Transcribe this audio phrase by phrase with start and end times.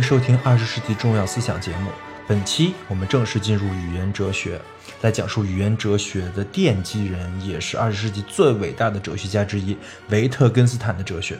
[0.00, 1.90] 收听二十世纪重要思想节目。
[2.26, 4.60] 本期我们正式进入语言哲学，
[5.02, 9.76] 来讲述语言哲学的奠基人，也是二十世纪最伟大的哲学家之一
[10.08, 11.38] 维特根斯坦的哲学。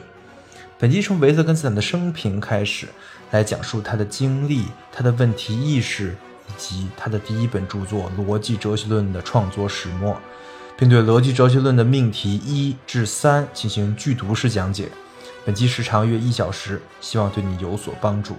[0.79, 2.89] 本期从维特根斯坦的生平开始，
[3.31, 6.17] 来讲述他的经历、他的问题意识，
[6.49, 10.19] 以及他的第一本著作《逻辑哲学论》的创作始末，
[10.77, 14.89] 并对《逻辑哲学论》的命题一至三进行剧读式讲解。
[15.45, 18.37] 本期时长约一小时，希望对你有所帮助。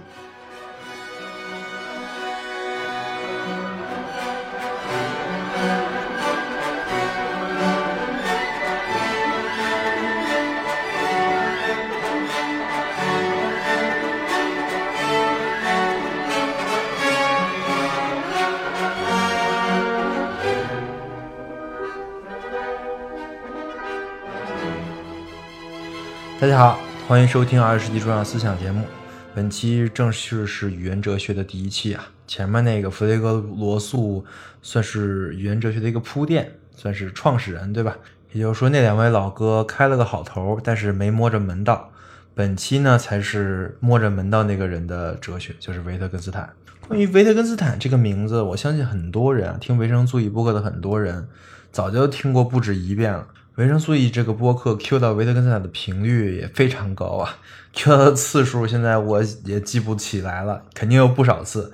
[27.12, 28.86] 欢迎收听二十世纪重要思想节目。
[29.34, 32.06] 本期正式是语言哲学的第一期啊。
[32.26, 34.24] 前面那个弗雷格罗素
[34.62, 37.94] 算是语言哲学的一个铺垫，算是创始人，对吧？
[38.32, 41.92] 也就是说，那两位老哥开了个好头，但是没摸着门道。
[42.34, 46.50] 本期呢，才是摸着门道那个人的哲学，就是维特根斯坦。
[46.88, 51.28] 关于维特根斯坦这个名字，我相信很多人，听维生素 E 播客的很多人
[51.70, 53.26] 早就听过不止一遍了。
[53.56, 57.36] 维生素 E 这个播客 Q 到维特根斯坦的频率也非常高啊，
[57.74, 61.72] Q 的次数现在我也记不起来了，肯定有不少次。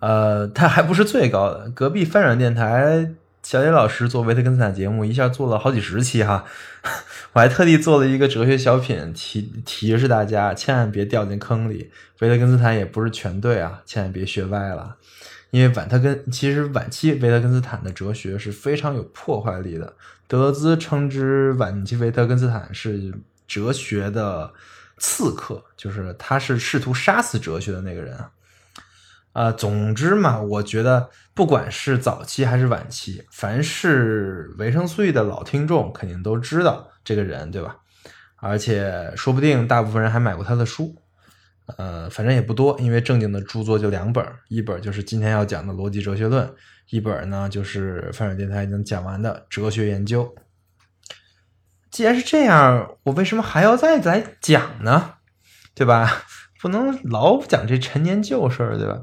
[0.00, 6.44] 呃，它还不是最高的，隔壁翻转电台小野老师做维特根斯坦节目，一下做了好几十期哈。
[7.34, 11.92] 我还特地做了一个哲学小品，提提示大家千万别掉进坑里。
[12.18, 14.96] 维特根斯坦也不是全对啊，千万别学歪了。
[15.50, 19.92] 因为晚特根其实晚期维特根斯坦的哲学是非常有破坏力的。
[20.26, 23.12] 德兹称之晚期维特根斯坦是
[23.46, 24.52] 哲学的
[24.98, 28.30] 刺客，就是他是试图杀死哲学的那个人啊。
[29.32, 37.78] 啊，总之嘛，我觉得不管是早期还是晚期，凡是维生素 E 的老听众肯定都知道这个人，对吧？
[38.36, 40.96] 而且说不定大部分人还买过他的书。
[41.78, 46.46] 呃，反正也不多，因为正经的著作就两本，一本就是今天要讲的《逻辑哲学论》，
[46.90, 50.24] 一本呢就是范水电台已经讲完的《哲学研究》。
[51.90, 55.14] 既然是这样，我为什么还要再来讲呢？
[55.74, 56.24] 对吧？
[56.60, 59.02] 不能老讲这陈年旧事儿，对吧？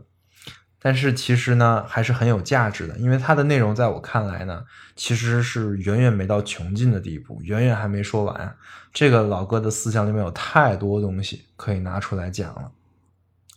[0.82, 4.64] 但是其实呢，还是很有价值的，因为它的内容在我看来呢，
[4.96, 8.56] 其实是远远没到穷尽的地步，远远还没说完。
[8.94, 12.72] 这个老哥的思想里面有太多东西可以拿出来讲了。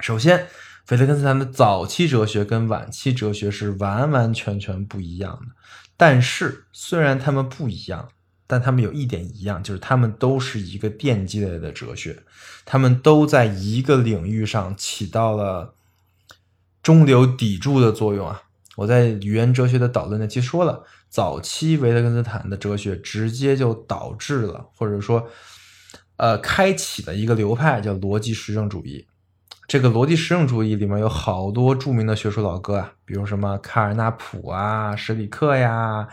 [0.00, 0.49] 首先，
[0.91, 5.54] 维特根斯坦的早期哲学跟晚期哲学是完完全全不一样的。
[5.97, 8.09] 但是，虽然他们不一样，
[8.47, 12.22] 但他们有一点一样，就是他们都是一个奠基类的哲学，
[12.65, 15.75] 他们都在一个领域上起到了。
[16.82, 18.42] 中流砥柱的作用啊！
[18.75, 25.28] 我在语言哲学的导论那期说了，早期维特根斯坦的哲学直接就导致了，或者说，
[26.16, 29.07] 呃，开启了一个流派，叫逻辑实证主义。
[29.72, 36.07] 这个逻辑实证主义里面有好多著名的学术老哥啊，比如什么卡尔纳普啊、史里克呀。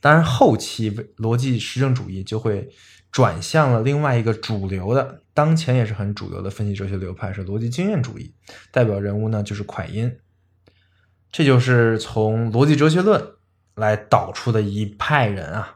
[0.00, 2.70] 当然，后期逻辑实证主义就会
[3.12, 5.20] 转向了另外一个主流的。
[5.34, 8.34] 当前也是很主流的分析哲学流派是逻辑经验主义，
[8.72, 10.16] 代表人物呢就是蒯因，
[11.30, 13.22] 这就是从逻辑哲学论
[13.74, 15.73] 来导出的一派人啊。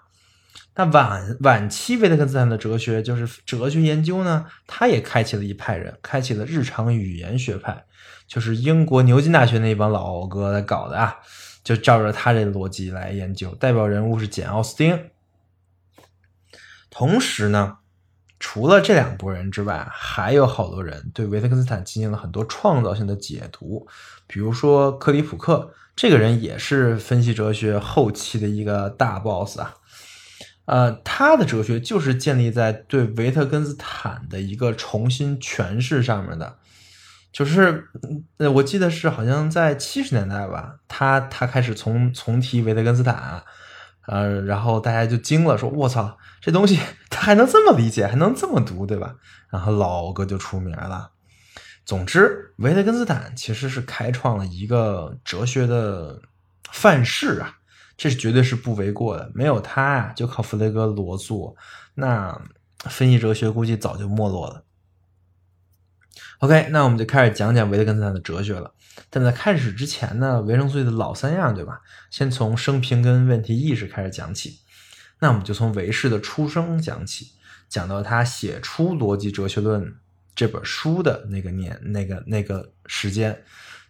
[0.78, 7.84] 那晚晚期维特根斯坦的哲学就是哲学研究呢，他也开启了一派人，开启了日常语言学派，
[8.28, 11.16] 就是英国牛津大学那帮老哥来搞的啊，
[11.64, 15.10] 就照着他这逻辑来研究，代表人物是简奥斯汀。
[16.90, 17.78] 同时呢，
[18.38, 23.84] 除了这两拨人之外，还有好多人对维特根斯坦进行了很多创造性的解读，
[24.28, 29.74] 比如说克里普克这个人也是分析哲学后期的一个大 boss 啊。
[30.68, 36.58] 呃，他的哲学就是建立在对维特根斯坦的一个重新诠释上面的，
[37.32, 37.88] 就是
[38.36, 43.42] 呃，我记得是好像在七十年代吧，他他开始重重提维特根斯坦，
[44.06, 46.78] 呃，然后大家就惊了，说我操，这东西
[47.08, 49.14] 他还能这么理解，还能这么读，对吧？
[49.50, 51.12] 然后老哥就出名了。
[51.86, 56.20] 总之，维特根斯坦其实是开创了一个哲学的
[56.70, 57.54] 范式啊。
[57.98, 61.56] 这是绝对是不为过的，没有他啊，就靠弗雷格罗素，
[61.96, 62.40] 那
[62.84, 64.64] 分析哲学估计早就没落了。
[66.38, 68.72] OK，那我们就开始讲讲维特根斯坦的哲学了。
[69.10, 71.80] 但在开始之前呢，维生素的老三样，对吧？
[72.10, 74.60] 先从生平跟问题意识开始讲起。
[75.18, 77.32] 那我们就从维氏的出生讲起，
[77.68, 79.84] 讲到他写出《逻辑哲学论》
[80.36, 83.42] 这本书的那个年、那个那个时间。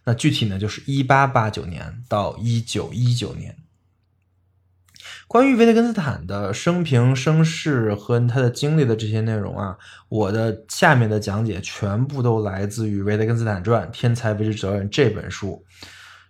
[0.03, 3.55] 那具体呢，就是一八八九年到一九一九年。
[5.29, 9.77] 关于维特根斯坦的生平、生世和他的经历的这些内容啊，
[10.09, 15.63] 我的下面的讲解全部都来自于《维特根斯坦传：天才为之责任》这本书。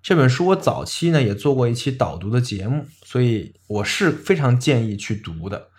[0.03, 5.69] 这本书我早期呢也做过一期导读的节目，所以我是非常建议去读的。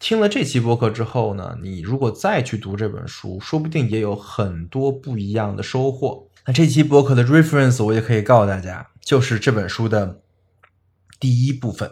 [0.00, 6.28] 听了这期播客之后呢，你如果再去读这本书，说不定也有很多不一样的收获。
[6.44, 10.22] 那这期播客的 reference 我也可以告诉大家，就是这本书的
[11.20, 11.88] 第一部分。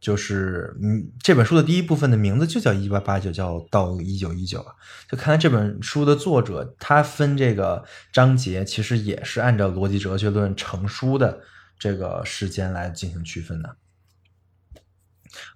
[0.00, 4.74] 就是嗯，这本书的第一部分的名字就叫一八八九，叫到一九一九啊。
[5.08, 11.40] 就看来这本书的作者他分这个章节，其实也是按照逻辑哲学论成书的
[11.78, 13.76] 这个时间来进行区分的。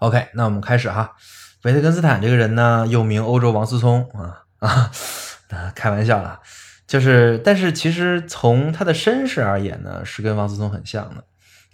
[0.00, 1.14] OK，那我们开始哈。
[1.62, 4.90] 维特根斯坦这个人呢，又名欧洲王思聪啊啊，
[5.76, 6.40] 开玩笑了，
[6.88, 11.24] 就是但是其实从他的身世而言呢，是跟王思聪很像的。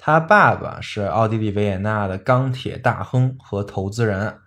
[0.09, 4.39] 他爸爸是奥地利维也纳的钢铁大亨和投资人，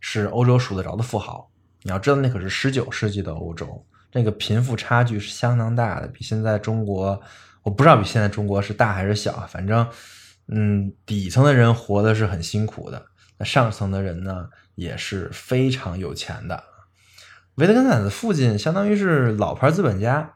[0.00, 1.48] 是欧洲数得着的富豪。
[1.82, 7.22] 你要知道，那可是十九世纪的欧洲，那个贫富差距是相当大的，比现在中国，
[7.62, 9.86] 我不知道比现在中国是大还是小，反正，
[10.48, 13.06] 嗯，底层的人活的是很辛苦的，
[13.38, 16.64] 那上层的人呢也是非常有钱的。
[17.54, 20.32] 维特根斯坦的父亲相当于是老牌资本家。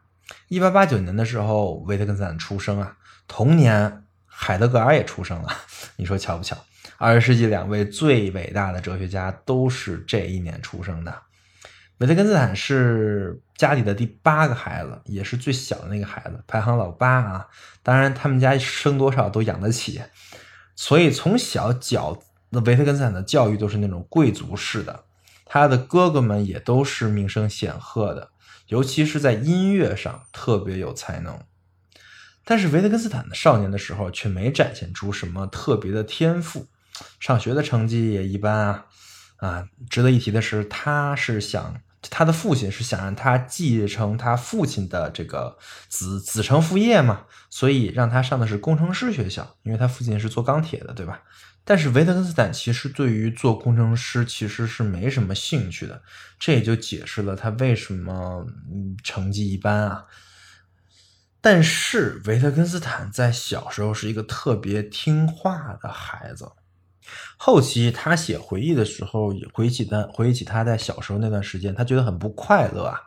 [0.46, 2.96] 一八八九年的时候，维特根斯坦出生啊，
[3.26, 4.03] 同年。
[4.36, 5.48] 海德格尔也出生了，
[5.96, 6.56] 你说巧不巧？
[6.98, 11.22] 二十世纪两位最伟大的哲学家都是这一年出生的。
[11.98, 17.46] 维特根斯坦是家里的第八个孩子，也是最小的那个孩子，排行老八啊。
[17.82, 20.02] 当然，他们家生多少都养得起，
[20.74, 22.20] 所以从小教
[22.50, 25.04] 维特根斯坦的教育都是那种贵族式的。
[25.44, 28.30] 他的哥哥们也都是名声显赫的，
[28.68, 31.38] 尤其是在音乐上特别有才能。
[32.44, 36.66] 但是维特根斯坦的少年的时候却没展现出什么特别的天赋，
[37.18, 38.86] 上学的成绩也一般啊
[39.36, 39.68] 啊！
[39.88, 45.56] 值得一提的是，他是想他的父亲是想让他继承他父亲的这个
[45.88, 51.22] 子子承父业嘛，所以让他上的是工程师学校，因为他父亲是做钢铁的，对吧？
[51.64, 56.02] 但是维特根斯坦其实对于做工程师其实是没什么兴趣的，
[56.38, 60.04] 这也就解释了他为什么嗯成绩一般啊。
[61.44, 66.50] 但是维特根斯坦在小时候是一个特别听话的孩子。
[67.36, 72.98] 后期他写回忆的时候，回忆起他回忆起他在小时候那段时间，他觉得很不快乐啊。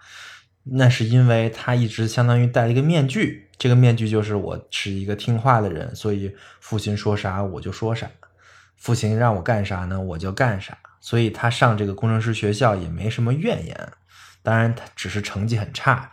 [0.66, 8.08] 那是因为他一直相当于戴了一个面具，这个面具就是我是一个听话的人，所以父亲说啥我就说啥，
[8.76, 10.78] 父亲让我干啥呢我就干啥。
[11.02, 13.94] 所以他上这个工程师学校也没什么怨言，
[14.44, 16.12] 当然他只是成绩很差。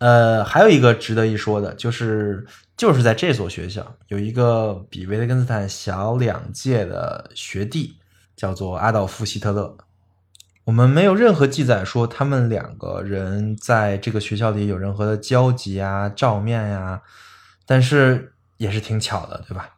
[0.00, 7.96] 呃，还有一个值得一说的，就是就是在这所学校有一个比维特根斯坦小两届的学弟，
[8.34, 9.76] 叫做阿道夫·希特勒。
[10.64, 17.02] 我们没有任何记载说他们两个人在这个学校里有任何的交集啊、照面呀，
[17.66, 19.76] 但是也是挺巧的，对吧？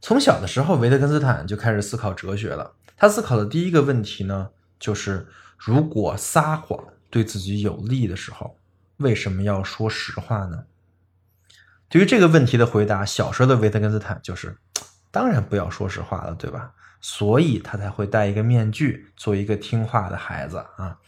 [0.00, 2.72] 从小的时候，维特根斯坦就开始思考哲学了。
[2.96, 6.84] 他思考的第一个问题呢，就是如果撒谎。
[7.16, 8.58] 对自己有利的时候，
[8.98, 10.66] 为什么要说实话呢？
[11.88, 14.58] 对于这个问题的回答，小时候的维特根斯坦就是，
[15.10, 16.74] 当然不要说实话了，对吧？
[17.00, 20.98] 所以他才会戴一个面具，做一个听话的孩子啊。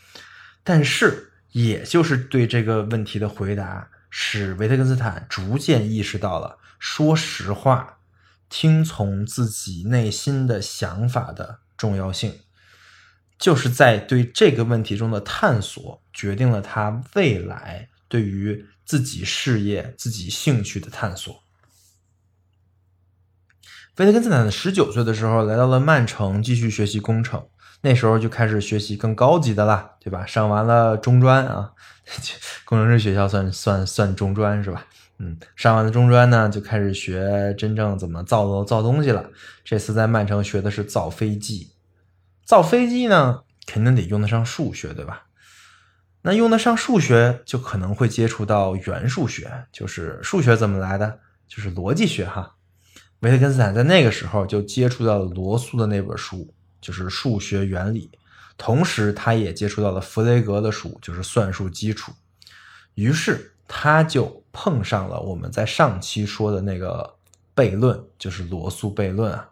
[0.65, 7.99] 但是，也就是对这个问题的回答，使维特根斯坦逐渐意识到了说实话、
[8.49, 12.41] 听从自己内心的想法的重要性。
[13.38, 21.42] 就是在对这个问题中的探索，决定了他未来对于自己事业、自己兴趣的探索。
[23.97, 27.47] 维特根斯坦十九岁的时候来到了曼城，继续学习工程。
[27.80, 30.26] 那时候就开始学习更高级的啦，对吧？
[30.26, 31.73] 上完了中专啊，
[32.64, 34.85] 工程师学校算算算中专是吧？
[35.18, 39.30] 嗯，上完了中专呢，就开始学真正怎么造造东西了。
[39.64, 41.71] 这次在曼城学的是造飞机，
[42.49, 45.26] 造飞机呢，肯定得用得上数学，对吧？
[46.23, 52.55] 那用得上数学，就可能会接触到元数学，就是数学怎么来的，就是逻辑学哈。
[53.19, 56.55] 维特根斯坦在那个时候就接触到了罗素的那本书。
[56.81, 58.11] 就是数学原理，
[58.57, 62.12] 同时他也接触到了弗雷格的书，就是算术基础。
[62.95, 67.17] 于是他就碰上了我们在上期说的那个
[67.55, 69.50] 悖论，就是罗素悖论啊。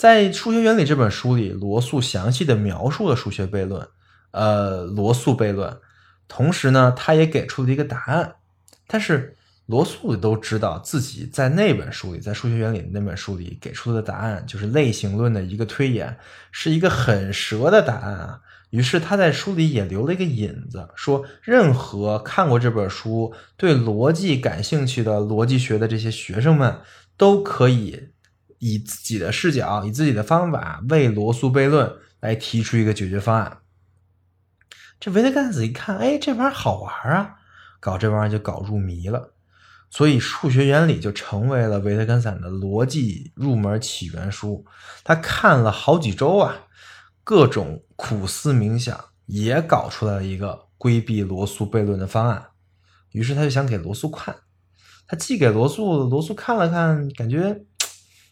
[0.00, 3.86] 在《数学原理》这本书里，罗素详细的描述了数学悖论，
[4.30, 5.78] 呃，罗素悖论。
[6.26, 8.36] 同时呢，他也给出了一个答案，
[8.86, 9.36] 但是。
[9.66, 16.18] 罗素都知道自己在那本书里，在数学原理那本书里给出的答案，就是类型论的一个推演，
[16.50, 18.40] 是一个很蛇的答案啊。
[18.70, 26.80] 于是他在书里也留了一个引子，说任何看过这本书、对逻辑感兴趣的逻辑学的这些学生们，
[27.16, 28.08] 都可以
[28.60, 33.58] 以自己的视角、以自己的方法为罗素悖论来提出一个解决方案。
[35.00, 37.36] 这维特根斯坦一看，哎，这玩意儿好玩啊，
[37.80, 39.34] 搞这玩意儿就搞入迷了。
[39.92, 44.64] 所以，数学原理就成为了维特根斯坦的逻辑入门起源书。
[45.02, 46.54] 他看了好几周啊，
[47.24, 52.48] 各种苦思冥想，也搞出来了一个规避罗素悖论的方案。
[53.12, 54.36] 于是，他就想给罗素看。
[55.08, 57.64] 他寄给罗素，罗素看了看，感觉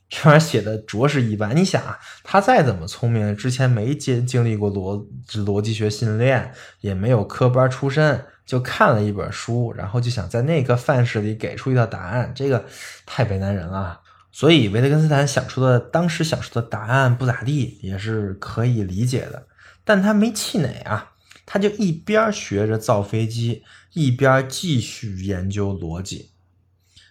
[0.09, 1.57] 这玩意儿写的着实一般。
[1.57, 5.07] 你想啊，他再怎么聪明，之前没经经历过逻
[5.45, 8.25] 逻辑学训练，也没有科班出身。
[8.47, 12.65] 就看了一本书，然后就想在那个范式里给出一道答案，这个
[13.05, 14.00] 太为难人了。
[14.33, 19.47] 所以维特根斯坦想出的当时想出的答案不咋地，也是可以理解的。
[19.85, 21.12] 但他没气馁啊，
[21.45, 23.62] 他就一边学着造飞机，
[23.93, 26.31] 一边继续研究逻辑。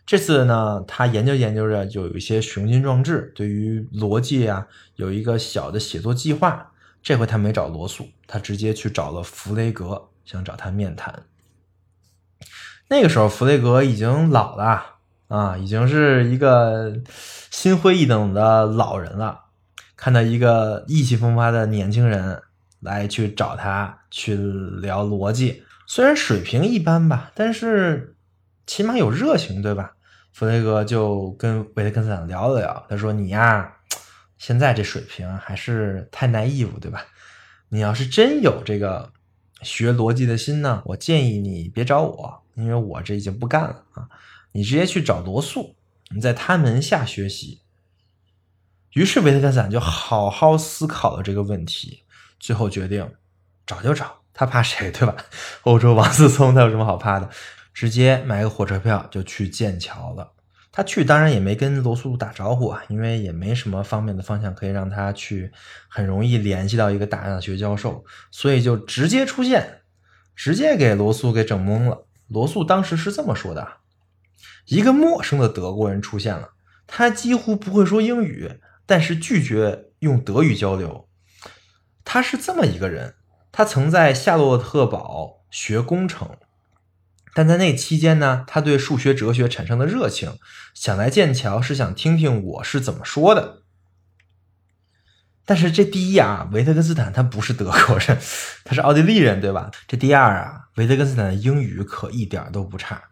[0.07, 6.71] 这次呢，他研究研究着，就有一些雄心壮志，对于逻辑啊有一个小的写作计划。
[7.03, 10.07] 这回他没找罗素，他直接去找了弗雷格。
[10.27, 11.23] 想找他面谈。
[12.89, 14.97] 那个时候，弗雷格已经老了
[15.29, 17.01] 啊，已经是一个
[17.49, 19.45] 心灰意冷的老人了。
[19.95, 22.41] 看到一个意气风发的年轻人
[22.81, 28.17] 来去找他去聊逻辑，虽然水平一般吧，但是
[28.65, 29.93] 起码有热情，对吧？
[30.37, 33.73] 弗雷格就跟维特根斯坦聊了聊，他说：“你呀，
[34.37, 37.07] 现在这水平还是太 naive，对吧？
[37.69, 39.11] 你要是真有这个。”
[39.63, 40.83] 学逻辑的心呢？
[40.85, 44.07] 我建议你别找我，因为我这已经不干了啊！
[44.51, 45.75] 你直接去找罗素，
[46.11, 47.61] 你在他门下学习。
[48.93, 52.03] 于是维特根斯坦就好好思考了这个问题，
[52.39, 53.11] 最后决定
[53.65, 55.15] 找就找，他怕谁对吧？
[55.63, 57.27] 欧洲王思聪他有什么好怕的？
[57.77, 60.33] 直接买个火车票就去剑桥了。
[60.71, 65.51] 他去当然也没跟罗素打招呼啊，因为也没什么方便的方向可以让他去
[65.87, 69.81] 很容易联系到一个大学教授，所以就直接出现，
[70.35, 72.07] 直接给罗素给整懵了。
[72.29, 73.67] 罗素当时是这么说的：
[74.65, 76.53] 一个陌生的德国人出现了，
[76.87, 81.07] 他几乎不会说英语，但是拒绝用德语交流。
[82.03, 83.13] 他是这么一个人，
[83.51, 86.27] 他曾在夏洛特堡学工程。
[87.37, 90.39] 但在那期间呢，他对数学哲学产生了热情，
[90.73, 93.61] 想来剑桥是想听听我是怎么说的。
[95.45, 98.17] 但是这第一啊，维特根斯坦他不是德国人，
[98.63, 99.69] 他是奥地利人，对吧？
[99.87, 103.03] 这第二啊，维特根斯坦的英语可一点都不差，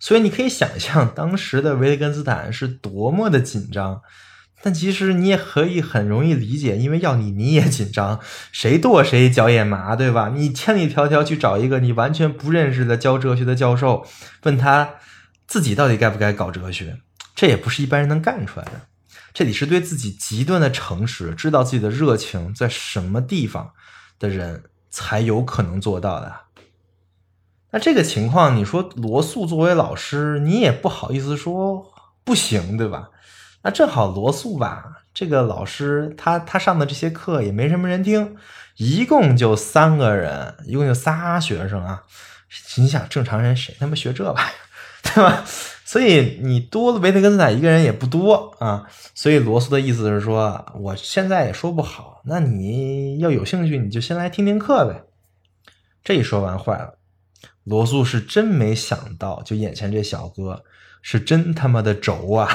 [0.00, 4.02] 所以你可以想象当时的维特根斯坦是多么的紧张。
[4.62, 8.20] 但其实你也可以很容易理解，因为要你你也紧张，
[8.52, 10.30] 谁剁谁脚也麻，对吧？
[10.34, 14.06] 你千里迢迢去找一个你完全不认识的教哲学的教授，
[14.42, 14.96] 问他
[15.46, 16.98] 自己到底该不该搞哲学，
[17.34, 18.82] 这也不是一般人能干出来的。
[19.32, 23.70] 这里是对自己极端的诚实，知道自己的热情在什么地方
[24.18, 26.34] 的人才有可能做到的。
[27.70, 31.92] 那这个情况，你说罗素作为老师，你也不好意思说
[32.24, 33.08] 不行，对吧？
[33.62, 38.36] 那正好罗素吧，这个老师他他上的这些课也没什么人听，
[38.76, 42.04] 一共就三个人，一共就仨学生啊。
[42.76, 44.54] 你想正常人谁他妈学这玩意儿，
[45.02, 45.44] 对吧？
[45.84, 48.88] 所以你多了维特根斯坦一个人也不多啊。
[49.14, 55.04] 所以罗素的意思是说，我现在也说不好，那你要有兴趣，你就先来听听课呗。
[56.02, 56.94] 这一说完坏了，
[57.64, 60.64] 罗素是真没想到，就眼前这小哥
[61.02, 62.48] 是真他妈的轴啊！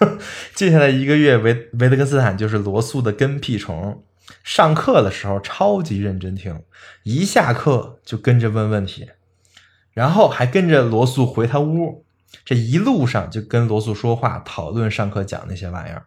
[0.54, 4.02] 接下来一个月，维维特根斯坦就是罗素的跟屁虫。
[4.42, 6.62] 上课的时候超级认真听，
[7.02, 9.10] 一下课就跟着问问题，
[9.92, 12.04] 然后还跟着罗素回他屋。
[12.44, 16.06] 这一路上就跟罗素说话，讨论上课讲那些玩意儿。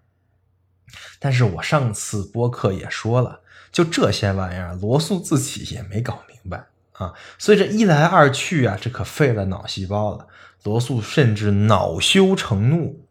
[1.19, 7.13] 但是我上次播客也说了，就这些玩意儿，罗素自己也没搞明白啊。
[7.37, 10.27] 所以这一来二去啊，这可费了脑细胞了。
[10.63, 13.02] 罗素甚至恼羞成怒。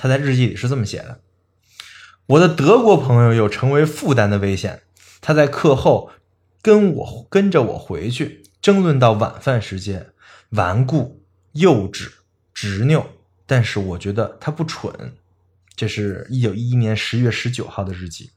[0.00, 1.20] 他在日记里是这么写的
[2.26, 4.82] ：“我的德国朋友有成为负担的危险。
[5.20, 6.12] 他在课后
[6.62, 10.12] 跟我跟着我回去，争论到晚饭时间，
[10.50, 12.12] 顽固、幼稚、
[12.54, 13.08] 执拗。
[13.44, 15.16] 但是我觉得他不蠢。”
[15.74, 18.30] 这是一九一一年十月十九号的日记。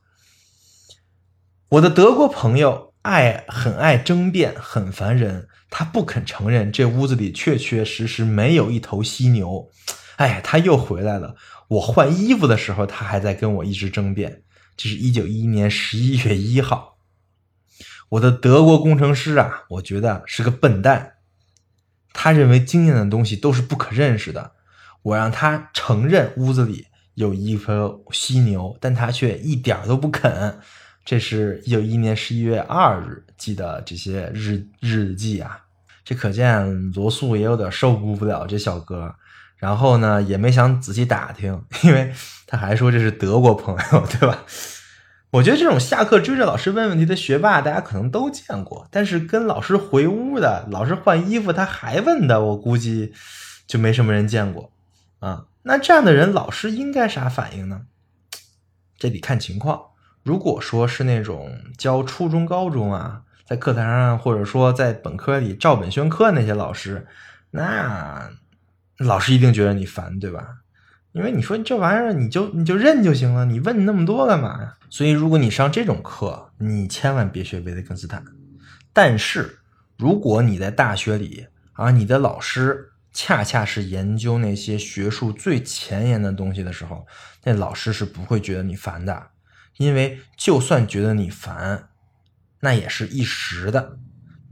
[1.69, 5.47] 我的德国朋友爱很爱争辩，很烦人。
[5.69, 9.69] 他不肯承认这屋子里确确实实没有一头犀牛。
[10.21, 11.35] 哎，他又回来了。
[11.67, 14.43] 我换衣服的时候，他还在跟我一直争辩。
[14.77, 16.97] 这是一九一一年十一月一号。
[18.09, 21.13] 我的德国工程师啊，我觉得是个笨蛋。
[22.13, 24.51] 他认为经验的东西都是不可认识的。
[25.01, 26.85] 我让他承认屋子里
[27.15, 30.59] 有一头犀牛，但他却一点都不肯。
[31.03, 35.59] 这是一九一一年十一月二日记的这些日日记啊。
[36.03, 39.15] 这可见罗素也有点受顾不了这小哥。
[39.61, 42.11] 然后呢，也没想仔细打听，因为
[42.47, 44.39] 他还说这是德国朋友， 对吧？
[45.29, 48.87] 我觉得这种下课追着老师问问题的学霸，大家可能都见过。
[48.89, 53.13] 但是跟老师回屋的，老师换衣服他还问的，我估计
[53.67, 54.73] 就没什么人见过
[55.19, 55.45] 啊。
[55.61, 57.83] 那这样的人，老师应该啥反应呢？
[58.97, 59.79] 这得看情况。
[60.23, 67.05] 如果说是那种教初中、高中啊，在课堂上或者说在本科里照本宣科那些老师，
[67.51, 68.31] 那。
[69.03, 70.57] 老师一定觉得你烦，对吧？
[71.13, 74.77] 因为你说这玩意儿，你就你就认就行了，你问那么多干嘛呀？
[74.89, 78.23] 所以，如果你上这种课，你千万别学维特根斯坦。
[78.93, 79.59] 但是，
[79.97, 87.05] 如果你在大学里啊，你的老师恰恰是研究那些学术最前沿的东西的时候，
[87.43, 89.27] 那老师是不会觉得你烦的，
[89.77, 91.89] 因为就算觉得你烦，
[92.61, 93.97] 那也是一时的，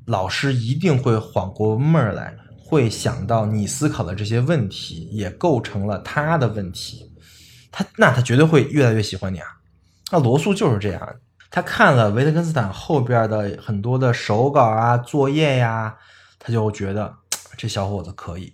[0.06, 2.36] 老师一定会缓过闷儿来。
[2.70, 7.12] 会想到你思考的这些问题也构成了他的问题，
[7.72, 9.48] 他那他绝对会越来越喜欢你啊。
[10.12, 11.16] 那罗素就是这样，
[11.50, 15.98] 他看了维特根斯坦后边的很多的手稿啊、作业呀，
[16.38, 17.12] 他就觉得
[17.58, 18.54] 这小伙子可以，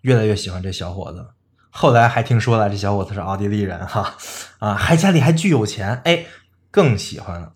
[0.00, 1.24] 越来越喜欢这小伙子。
[1.70, 4.16] 后来还听说了这小伙子是奥地利人哈，
[4.58, 6.26] 啊，还家里还巨有钱，哎，
[6.72, 7.52] 更喜欢了。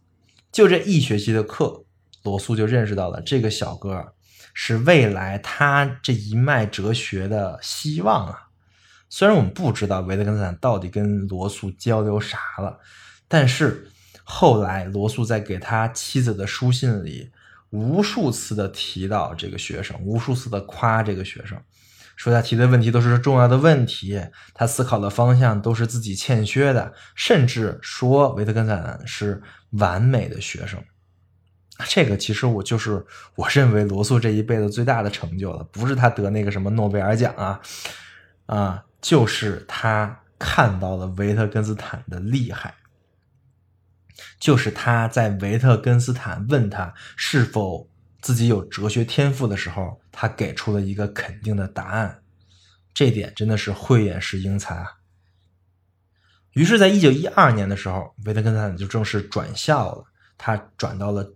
[0.53, 1.83] 就这一学期的课，
[2.23, 4.15] 罗素就认识到了这个小哥。
[4.55, 8.49] 是未来他这一脉哲学的希望啊！
[9.11, 12.79] 虽然我们不知道维特根斯坦到底跟罗素交流啥了，
[13.29, 13.91] 但是
[14.23, 17.31] 后来罗素在给他妻子的书信里，
[17.71, 21.61] 无数次的提到这个学生，无数次的夸这个学生，
[22.17, 24.21] 说他提的问题都是重要的问题，
[24.55, 30.83] 他思考的方向都是自己欠缺的，甚至说维特根斯坦是完美的学生。
[31.89, 37.61] 这个其实我就是我认为罗素这一辈子最大的成就了，不是他得那个什么诺贝尔奖啊，
[38.47, 42.75] 啊，就是他看到了维特根斯坦的厉害，
[44.39, 47.89] 就是他在维特根斯坦问他是否
[48.21, 52.23] 自己有哲学天赋的时候，他给出了一个肯定的答案，
[52.95, 54.87] 这点真的是慧眼识英才啊。
[56.53, 60.05] 于是，在一九一二年的时候，维特根斯坦就正式转校了，
[60.39, 61.35] 他转到了。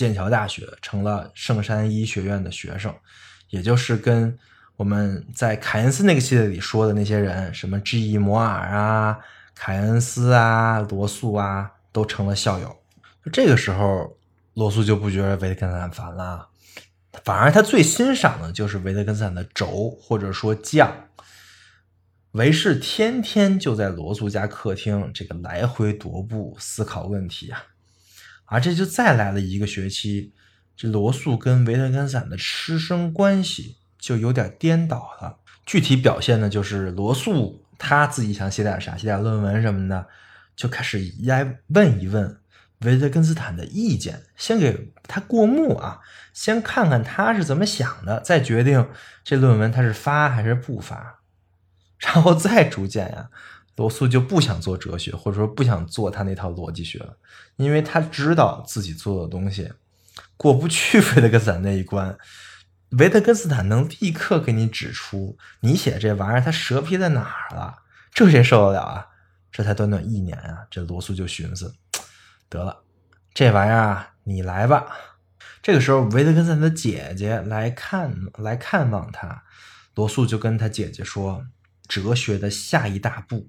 [0.00, 2.94] 剑桥大学成了圣山医学院的学生，
[3.50, 4.38] 也就是跟
[4.76, 8.16] 我们在凯恩斯那个系列里说的那些人，什么 G.E.
[8.16, 9.18] 摩尔啊、
[9.54, 12.74] 凯恩斯啊、罗素啊，都成了校友。
[13.30, 14.16] 这个时候，
[14.54, 16.48] 罗素就不觉得维特根斯坦烦了，
[17.22, 20.90] 反而他最欣赏的就是维特根斯坦的轴或者说匠。
[22.32, 27.60] 维氏天天就在罗素家客厅这个来回踱步思考问题啊。
[28.50, 30.32] 而这就再来了一个学期，
[30.76, 35.38] 这罗素跟维特根斯坦的师生关系就有点颠倒了。
[35.64, 40.08] 具体表现呢，就是罗素他自己想写点啥，写点论文什么的，
[40.56, 42.40] 就开始来问一问
[42.80, 46.00] 维特根斯坦的意见，先给他过目啊，
[46.32, 48.88] 先看看他是怎么想的，再决定
[49.22, 51.20] 这论文他是发还是不发。
[51.98, 53.28] 然后再逐渐呀，
[53.80, 57.16] 罗素就不想做哲学，或者说不想做他那套逻辑学了，
[57.56, 59.72] 因为他知道自己做的东西
[60.36, 62.14] 过不去 维特根斯坦那一关。
[62.98, 67.78] 维特根斯坦能立刻给你指出你写这玩意儿它蛇皮在哪儿了，
[68.12, 69.06] 这谁受得了啊？
[69.50, 71.74] 这才短短一年啊，这罗素就寻思，
[72.50, 72.82] 得了，
[73.32, 74.88] 这玩意儿啊，你来吧。
[75.62, 79.44] 这个时候，维特根斯坦的姐姐来看来看望他，
[79.94, 81.46] 罗素就跟他姐姐说
[81.88, 83.48] ：“哲学的下一大步，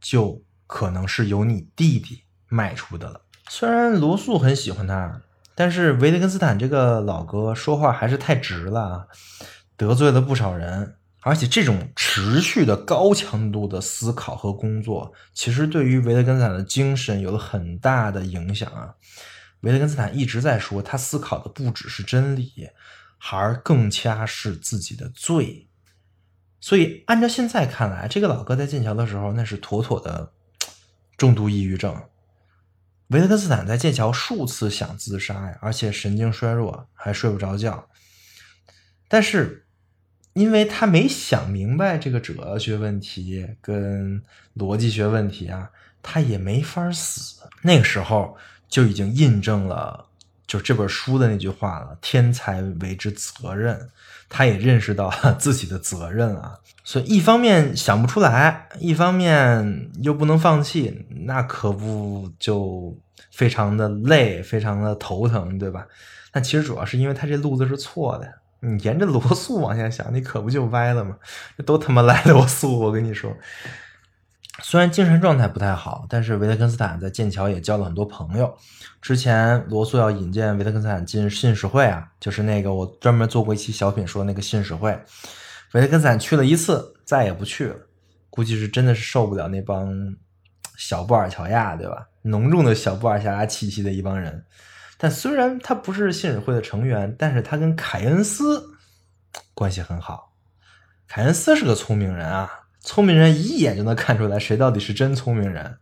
[0.00, 5.20] 就可能是由你弟弟迈出的了。”虽然罗素很喜欢他。
[5.52, 9.06] 但是维特根斯坦这个老哥说话还是太直了啊，
[9.76, 10.96] 得罪了不少人。
[11.20, 18.94] 而且这种持续的高强度的思考和工作，其实对于维特根斯坦的精神有了很大的影响啊。
[19.60, 22.70] 维特根斯坦一直在说，他思考的不只是真理，
[23.30, 25.68] 而更加是自己的罪。
[26.60, 30.32] 所以按照现在看来，这个老哥在剑桥的时候，那是妥妥的
[31.16, 32.02] 重度抑郁症。
[33.08, 37.88] 维特根斯坦在剑桥数次想自杀呀，而且神经衰弱，还睡不着觉。
[39.08, 39.66] 但是，
[40.34, 44.22] 因为他没想明白这个哲学问题跟
[44.54, 45.70] 逻辑学问题啊，
[46.02, 47.42] 他也没法死。
[47.62, 48.36] 那个时候
[48.68, 50.06] 就已经印证了，
[50.46, 53.90] 就这本书的那句话了：“天才为之责任。”
[54.30, 62.96] 他也认识到 自己的责任啊，所以一方面想不出来，一方面又不能放弃，那可不就
[63.32, 65.84] 非常的累，非常的头疼，对吧？
[66.30, 71.16] 但其实主要是因为他这路子是错的，你沿着罗素往下想，你可不就歪了吗？
[71.58, 73.36] 这都他妈来罗素，我跟你说。
[74.62, 78.54] 虽然精神状态不太好，但是维特根斯坦在剑桥也交了很多朋友。
[79.00, 84.90] 之前罗素要引荐维特根斯坦进信使会啊，就是那个我专门做过一期小品说那个信使会，
[85.72, 87.76] 维特根斯坦去了一次，再也不去了，
[88.28, 89.88] 估计是真的是受不了那帮
[90.76, 92.08] 小布尔乔亚，对吧？
[92.22, 94.44] 浓重的小布尔乔亚气息的一帮人。
[94.98, 98.62] 但虽然他不是信使会的成员，但是他跟凯恩斯
[99.54, 100.34] 关系很好。
[101.08, 102.59] 凯恩斯是个聪明人啊。
[102.80, 105.78] 聪明人一眼就能看出来谁到底是真聪明人。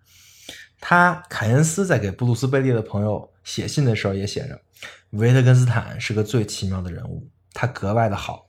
[0.80, 4.60] 他凯恩斯在给布鲁斯贝利的朋友写信的时候也写着
[5.10, 8.48] ：“维特根斯坦是个最奇妙的人物，他格外的好，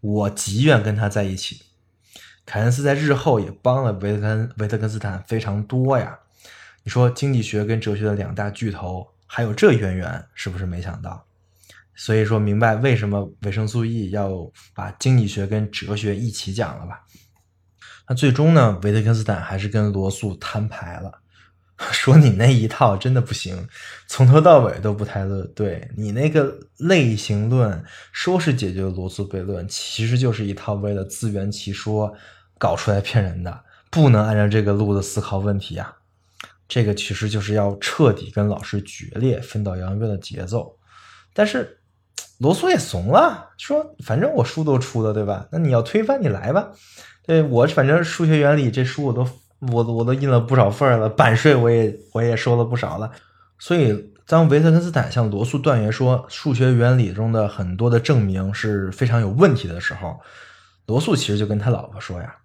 [0.00, 1.62] 我极愿跟他在一起。”
[2.46, 6.18] 凯恩斯在日后也帮了维特根维特根斯坦非常多呀。
[6.84, 11.26] 你说经济学跟哲学的两大巨头还有这渊源，是不是没想到？
[11.94, 17.04] 所以说明白为什么维生素 E 要把经济学跟哲学一起讲了吧？
[18.08, 18.78] 那最终呢？
[18.82, 21.20] 维特根斯坦还是跟罗素摊牌了，
[21.92, 23.68] 说你那一套真的不行，
[24.06, 25.90] 从头到尾都不太对。
[25.96, 32.12] 你那个类型论说是解决罗素悖论，其实就是一套为了自圆其说
[32.56, 35.94] 搞出来骗人的，不能按照这个路子思考问题呀。
[36.66, 40.76] 这个其实就是要彻底跟老师决裂、分道扬镳的节奏。
[41.32, 41.77] 但是
[42.38, 45.46] 罗素也怂了，说反正我书都出了，对吧？
[45.50, 46.68] 那你要推翻，你来吧。
[47.26, 49.28] 对我反正数学原理这书我都
[49.72, 53.10] 我我都印了不少份了，版税我也我也收了不少了。
[53.58, 60.20] 所以当维特根斯坦向罗素断言说数学原理中的很多的证明是非常有问题的时候，
[60.86, 62.36] 罗素其实就跟他老婆说呀：“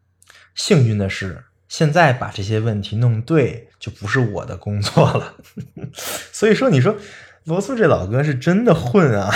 [0.55, 5.35] 幸运的是，现在把这些问题弄对就不是我的工作了。
[6.33, 6.95] ”所以说，你说
[7.43, 9.31] 罗素这老哥是真的混啊。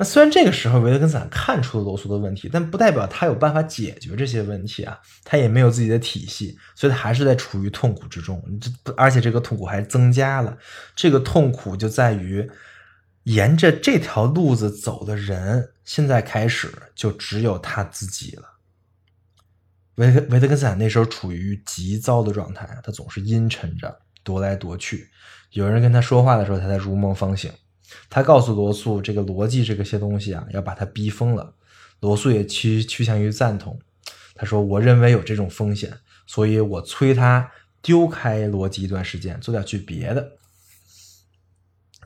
[0.00, 4.98] 那虽然这个时候维特根斯坦看出了罗素的问题，但不代表他有办法解决这些问题啊。
[5.24, 8.42] 他也没有自己的体系，所以他还是在处于痛苦之中。
[8.58, 10.56] 这而且这个痛苦还增加了。
[10.96, 12.50] 这个痛苦就在于，
[13.24, 18.44] 沿着这条路子走的人，现在开始就只有他自己了。
[19.96, 25.10] 维特维特根斯坦那时候处于急躁的状态，他总是阴沉着，踱来踱去。
[25.50, 27.52] 有人跟他说话的时候，他才如梦方醒。
[28.08, 31.54] 他告诉罗素，这个逻辑这个些东西啊，要把他逼疯了。
[32.00, 33.78] 罗素也趋趋向于赞同。
[34.34, 35.92] 他说：“我认为有这种风险，
[36.26, 37.50] 所以我催他
[37.82, 40.32] 丢开逻辑一段时间，做点去别的，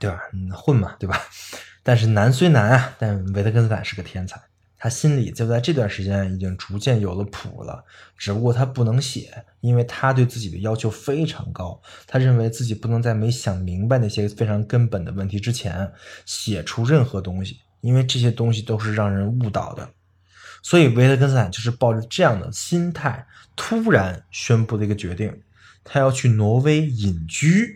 [0.01, 0.21] 对吧？
[0.53, 1.21] 混嘛，对吧？
[1.85, 4.41] 但是难虽难啊，但维特根斯坦是个天才。”
[4.85, 7.83] 他心里就在这段时间已经逐渐有了谱了，
[8.19, 11.81] 只不过他不能写，因为他对自己的要求非常高。
[12.07, 15.91] 他认为自己不能在没想明白那些非常根本的问题之前
[16.27, 19.89] 写出任何东西，因为这些东西都是让人误导的。
[20.63, 25.35] 所以维特根斯坦就是抱着这样的心态，突然宣布了一个决定，
[25.83, 27.75] 他要去挪威隐居。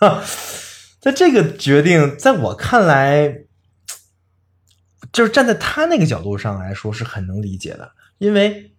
[0.98, 3.44] 在这个决定，在我看来。
[5.12, 8.72] 就是站在他那个角度上来说是很能理解的，因为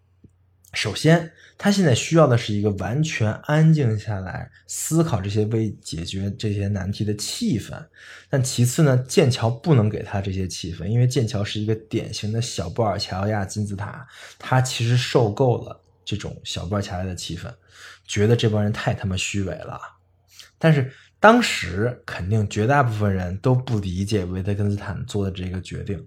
[0.73, 7.73] 首先，他现在需要的是一个完全安静下来思考这些未解决这些难题的气氛。
[8.29, 14.07] 但其次呢，剑桥不能给他这些气氛，因为剑桥是一个典型的小布尔乔亚金字塔，
[14.39, 17.53] 他其实受够了这种小布尔乔亚的气氛，
[18.07, 19.77] 觉得这帮人太他妈虚伪了。
[20.57, 20.89] 但是
[21.19, 26.01] 当时肯定绝大部分人都不理解维特根斯坦做的这个决定。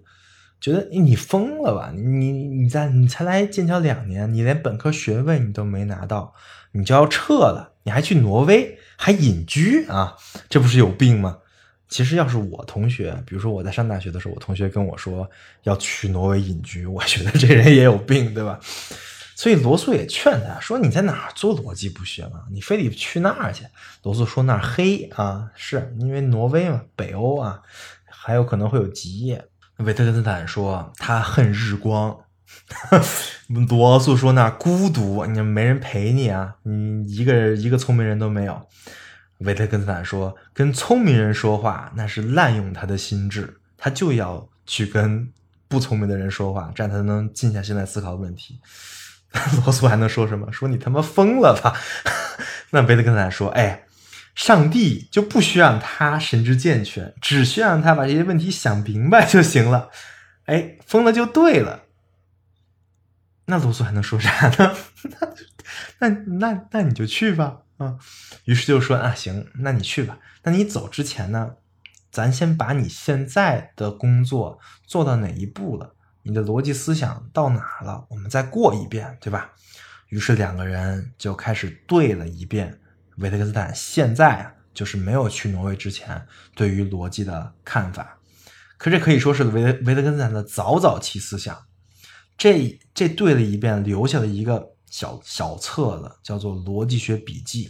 [0.65, 1.91] 觉得你疯了吧？
[1.95, 6.33] 你你在你才来剑桥两年，你连本科学位你都没拿到，
[6.71, 7.73] 你就要撤了？
[7.83, 10.17] 你还去挪威还隐居啊？
[10.49, 11.37] 这不是有病吗？
[11.87, 15.29] 其实要是我同学，比如说我在上大学的时候，我同学跟我说
[15.65, 18.59] 要去挪威隐居，我觉得这人也有病，对吧？
[19.35, 22.41] 所以罗素也劝他说：“你在哪儿做逻辑不行啊？
[22.51, 23.65] 你非得去那儿去？”
[24.01, 27.61] 罗素说：“那儿黑啊，是因为挪威嘛，北欧啊，
[28.05, 29.45] 还有可能会有极夜。”
[29.77, 32.17] 维特根斯坦说他恨日光，
[33.69, 38.67] 罗素说那孤独，你没人陪你啊，你一个一个聪明人都没有。
[39.39, 45.29] 维特根斯坦说跟聪明人说话那是滥用他的心智，他就要去跟
[45.67, 48.59] 不聪明的人说话，这样才能静下心来思考问题。
[49.63, 50.49] 罗素还能说什么？
[50.53, 51.75] 说你他妈疯了吧？
[52.71, 53.84] 那维特根斯坦说，哎。
[54.35, 59.89] 上帝就不需要让他神志健全，只需要让他把这些问题想明白就行了。
[60.45, 61.83] 哎，疯了就对了。
[63.45, 64.75] 那罗素还能说啥呢？
[65.99, 67.97] 那那那你就去吧啊！
[68.43, 70.19] 于是就说啊，行，那你去吧。
[70.43, 71.55] 那你走之前呢，
[72.11, 75.95] 咱先把你现在的工作做到哪一步了？
[76.23, 78.05] 你的逻辑思想到哪了？
[78.09, 79.51] 我们再过一遍，对吧？
[80.09, 82.79] 于是两个人就开始对了一遍。
[83.17, 88.17] 维特根斯坦现在啊，就是没有去挪威之前对于逻辑的看法，
[88.77, 91.57] 可这可以说是维维特根斯坦的早早期思想。
[92.37, 97.67] 这这对了一遍，留下了一个小小册子，叫做《逻辑学笔记》，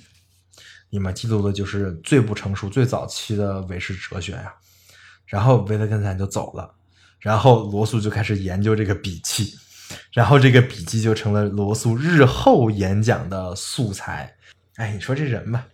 [0.90, 4.52] 里面记录的就是最不成熟、最早期的韦氏哲学呀。
[5.28, 6.74] 然后维特根斯坦就走了，
[7.20, 9.54] 然后罗素就开始研究这个笔记，
[10.12, 14.35] 然后这个笔记就成了罗素日后演讲的素材。
[14.78, 15.68] 哎，你说这人吧，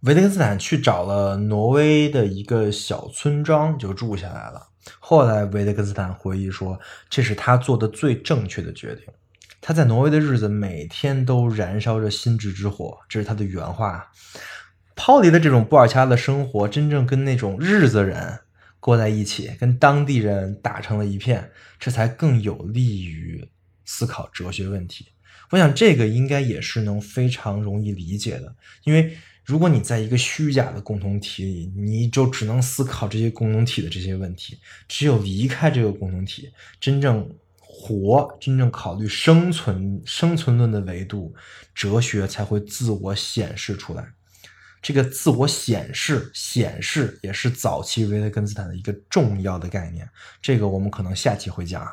[0.00, 4.68] 维特根斯坦去找了挪威的一个小村庄就住下来了。
[5.00, 6.78] 后来维特根斯坦回忆说，
[7.10, 9.04] 这是他做的最正确的决定。
[9.60, 14.12] 他在挪威的日子每天都燃烧着心智之火，这是他的原话。
[14.94, 18.38] 抛离了这种布尔乔亚的生活，真正跟那种日子人
[18.78, 23.50] 过在一起，跟当地人打成了一片，这才更有利于
[23.84, 25.08] 思考哲学问题。
[25.50, 34.58] 我想这个应该也是能非常容易理解的，因为如果你在一个虚假的共同体里，你就只能思考这些共同体的这些问题。
[34.86, 37.26] 只有离开这个共同体，真正
[37.58, 41.34] 活，真正考虑生存、生存论的维度，
[41.74, 44.06] 哲学才会自我显示出来。
[44.82, 50.06] 这个自我显示、显示也是早期维特根斯坦的一个重要的概念。
[50.42, 51.90] 这个我们可能下期会讲。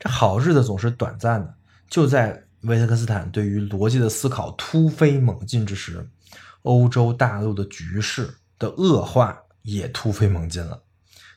[0.00, 1.54] 这好日子总是短暂的。
[1.88, 6.04] 就在维特根斯坦对于逻辑的思考突飞猛进之时，
[6.62, 10.82] 欧洲大陆的局势的恶化也突飞猛进了。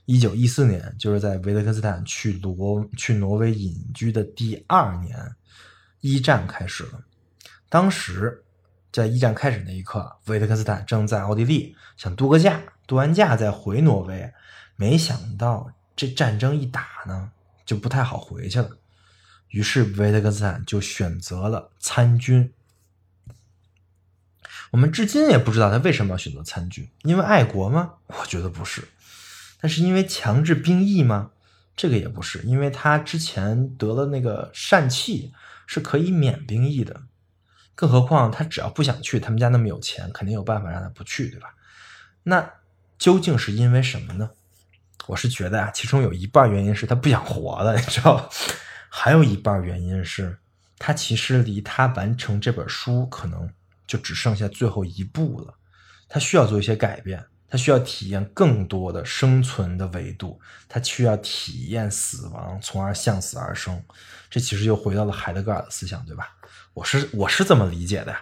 [0.05, 5.17] 一九一四年，就是在维特根斯坦去挪去挪威隐居的第二年，
[6.01, 7.01] 一战开始了。
[7.69, 8.43] 当时，
[8.91, 14.31] 在一战开始那一刻，维特根斯坦正在奥地利想度个假，度完假再回挪威。
[14.75, 17.31] 没想到这战争一打呢。
[17.65, 18.77] 就不太好回去了，
[19.49, 22.51] 于是维特根斯坦就选择了参军。
[24.71, 27.93] 我们至今也不知道他为什么要选择参军，因为爱国吗？
[28.07, 28.87] 我觉得不是。
[29.61, 31.31] 但是因为强制兵役吗？
[31.75, 35.33] 这个也不是，因为他之前得了那个疝气，
[35.65, 37.03] 是可以免兵役的。
[37.75, 41.55] 更何况他只要不想去，他们家那么有钱，肯定有办法让他不去，对吧？
[42.23, 42.51] 那
[42.97, 44.31] 究竟是因为什么呢？
[45.07, 48.29] 我是觉得啊，其中有一半原因是他不想活了， 你知道
[48.89, 50.37] 还有一半原因是，
[50.79, 53.49] 他其实离他完成这本书可能
[53.85, 55.53] 就只剩下最后一步了。
[56.07, 60.39] 他需要做一些改变，他需要体验更多的生存的维度，
[60.69, 63.83] 他需要体验死亡，从而向死而生。
[64.29, 66.35] 这其实又回到了海德格尔的思想，对吧？
[66.73, 68.15] 我是我是这么理解的。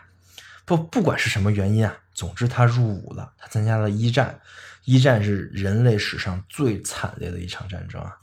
[0.64, 4.40] 不不管是什么原因啊，总之他入伍了，他参加了一战。
[4.86, 8.16] 一战是人类史上最惨烈的一场战争啊！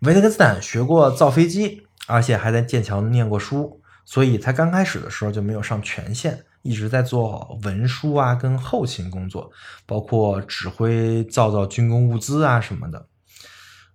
[0.00, 9.52] 维特根斯坦学过造飞机，而且还在剑桥念过书，所以他刚开始的时候就没有上全线，一直在做文书啊跟后勤工作，
[9.86, 13.06] 包括指挥造造军工物资啊什么的。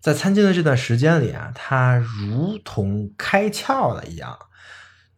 [0.01, 4.37] 在参军的这段时间里啊，他如同开窍了一样，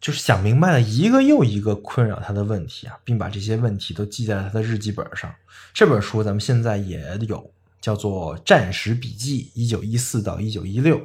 [0.00, 5.34] 就是想明白了一个又一个困扰他的问题啊，并把这些问题都记在他的日记本上。
[5.74, 10.98] 这本书咱们现在也有，叫做《战时笔记：一九一四到一九一六》，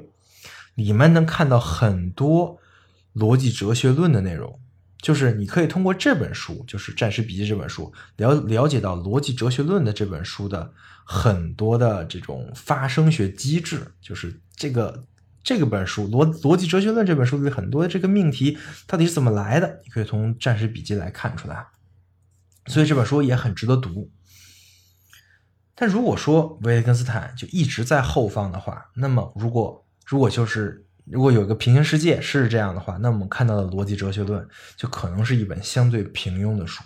[0.76, 2.60] 里面能看到很多
[3.16, 4.60] 逻辑哲学论的内容。
[5.02, 10.72] 就是你可以通过这本书，就是《战时笔记》这本书，了了解到逻辑哲学论的这本书的
[11.04, 13.92] 很多的这种发生学机制。
[14.02, 15.04] 就是这个
[15.44, 21.68] 这个本书《逻逻辑哲学论》这本书里很多的这个命题到底是怎么来的，你可以从《战时笔记》来看出来。
[22.68, 24.10] 所以这本书也很值得读。
[25.76, 30.80] 但如果说维特根斯坦就一直在后方的话，那么如果如果就是。
[31.06, 36.82] 如果有一个平行世界是这样的话，那我们看到的逻辑哲学论就可能是一本相对平庸的书。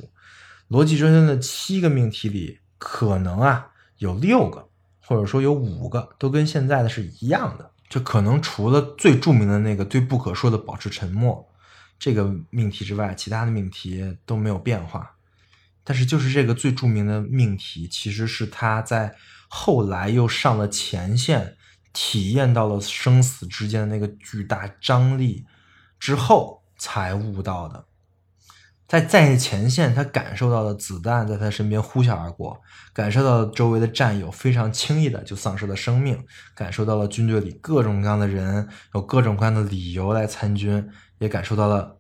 [0.70, 4.68] 逻辑哲学论的七个命题里，可能啊有六个，
[5.06, 7.70] 或者说有五个都跟现在的是一样的。
[7.90, 11.48] 就可能除了最著名的那个最不可说的保持沉默
[11.98, 15.16] 这个命题之外，其他的命题都没有变化。
[15.84, 19.16] 但是就是这个最著名的命题，其实是他在
[19.48, 21.56] 后来又上了前线。
[21.94, 25.48] 体验到了生死之间的那个巨大张力
[26.00, 27.87] 之后，才悟到的。
[28.88, 32.62] 在在前线，他感受到了子弹在他身边呼啸而过，
[32.94, 36.18] 感受到周围的战友非常轻易的就丧失了生命，
[36.56, 42.00] 感受到了军队里各种各样的人有各种各样的理由来参军，也感受到了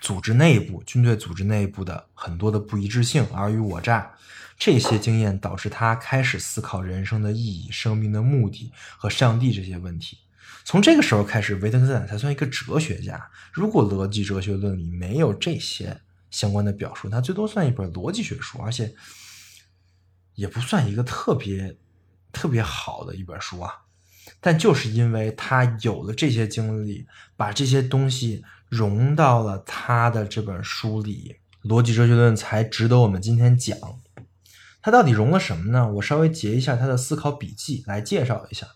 [0.00, 4.10] 组织内部军队组织内部的很多的不一致性，尔虞我诈。
[4.58, 10.18] 这些经验导致他开始思考人生的意义、生命的目的和上帝这些问题。
[10.64, 13.30] 从这个时候开始，维特根斯坦才算一个哲学家。
[13.52, 16.00] 如果逻辑哲学论里没有这些
[16.30, 18.94] 相关的表述，他最多算一本逻辑学书，而且
[20.34, 21.76] 也不算一个特别
[22.32, 23.70] 特别好的一本书啊。
[24.40, 33.78] 但就是因为他有了这些经历，把这些东西融到了他的这本书里，逻辑哲学论才值得我们今天讲。
[34.80, 35.92] 他到底融了什么呢？
[35.92, 38.66] 我稍微截一下他的思考笔记来介绍一下。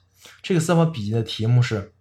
[0.43, 1.95] 这个思考笔记的题目是：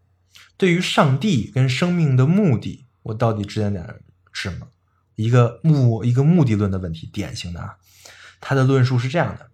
[0.58, 4.68] 对于上帝跟生命的目的，我到底指点点什么？
[5.16, 7.78] 一个目一个目的论的问题，典型的啊。
[8.40, 9.50] 他的论述是这样的：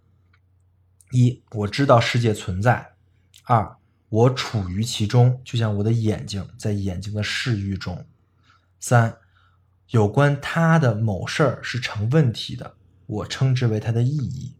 [1.11, 2.95] 一，我知道世界存在；
[3.43, 3.77] 二，
[4.09, 8.05] 我处于其中，就像我的眼睛在眼睛的视域中；
[8.79, 9.17] 三，
[9.89, 12.75] 有关他的某事儿是成问题的。
[13.05, 14.55] 我称之为它的意义。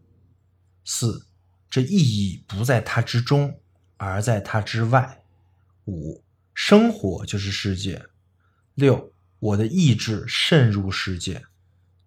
[0.84, 1.26] 四，
[1.70, 3.58] 这意义不在它之中，
[4.04, 5.22] 而在它之外。
[5.86, 6.22] 五，
[6.54, 8.06] 生活就是世界。
[8.74, 11.44] 六，我的意志渗入世界。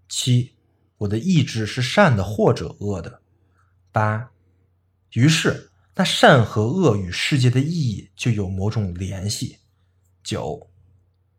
[0.10, 0.56] 七，
[0.98, 3.22] 我的意志是善的或者恶的。
[3.92, 4.32] 八，
[5.14, 9.60] 于是那善和恶与世界的意义就有某种联系。
[10.24, 10.70] 九，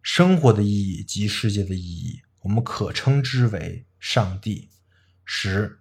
[0.03, 4.68] 生活的意义及世界的意义，我们可称之为上帝。
[5.25, 5.81] 十，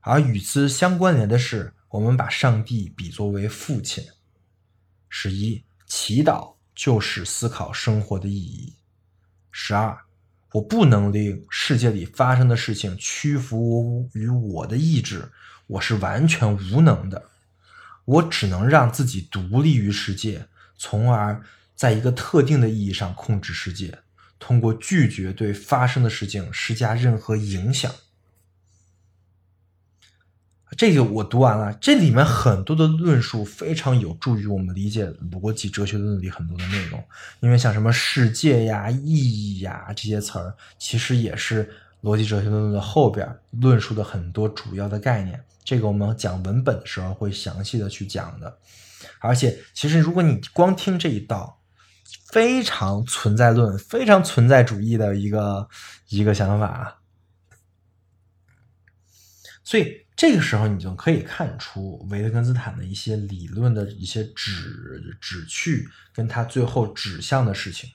[0.00, 4.04] 而与之相关联的是，我们把上帝比作为父亲。
[5.08, 8.74] 十一，祈祷就是思考生活的意义。
[9.50, 9.98] 十二，
[10.52, 15.32] 我不能令世界里发生的事情屈服于我的意志，
[15.66, 17.30] 我是完全无能的。
[18.04, 20.46] 我只能让自己独立于世界，
[20.76, 21.42] 从而
[21.74, 23.98] 在一个特定的意义上控制世界，
[24.38, 27.92] 通过拒绝对发生的事情施加任何影响。
[30.78, 37.02] 这个我读完了，这里面很多的论述非常有助于我们理解逻辑哲学论里很多的内容。
[37.40, 41.68] 因为像什么世界呀、意义呀这些词儿，其实也是
[42.02, 43.28] 逻辑哲学论的后边
[43.60, 45.42] 论述的很多主要的概念。
[45.64, 48.56] 这个我们讲文本的时候会详细的去讲的。
[49.18, 51.58] 而且，其实如果你光听这一道，
[52.30, 55.68] 非常存在论、非常存在主义的一个
[56.08, 56.97] 一个想法，
[59.68, 60.06] 所以。
[60.20, 67.88] 这个时候，你就可以看出维特根斯坦的一些理论的一些旨旨趣，跟他最后指向的事情。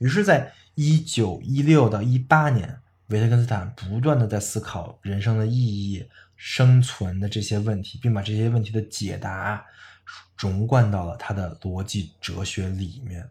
[0.00, 6.06] 于是，在一九一六到一八年，维特根斯坦不断的在思考人生的意义、
[6.36, 9.64] 生存的这些问题，并把这些问题的解答
[10.36, 13.26] 融贯到了他的逻辑哲学里面。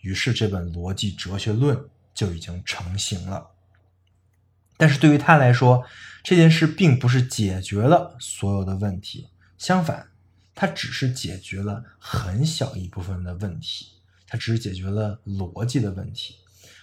[0.00, 1.76] 于是，这本《逻辑哲学论》
[2.14, 3.46] 就已经成型了。
[4.76, 5.84] 但是对于他来说，
[6.22, 10.08] 这件事并不是解决了所有的问题，相反，
[10.54, 13.86] 他只是解决了很小一部分的问题，
[14.26, 16.36] 他只是解决了逻辑的问题。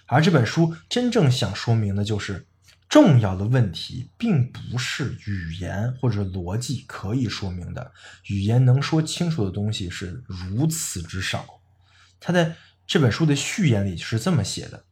[0.06, 2.46] 而这本书真正想说明的就是，
[2.88, 7.92] 重要的问题并不是语言或者逻辑可以说明的，
[8.26, 11.46] 语言能说清楚的东西是如此之少。
[12.20, 12.54] 他在
[12.86, 14.84] 这本书的序言里是这么写的：“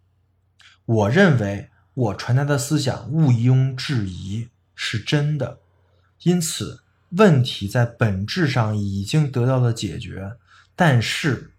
[0.87, 1.69] 我认为
[2.01, 5.59] 我传达的思想毋庸置疑是真的，
[6.23, 10.37] 因此问题在本质上已经得到了解决。
[10.75, 11.53] 但是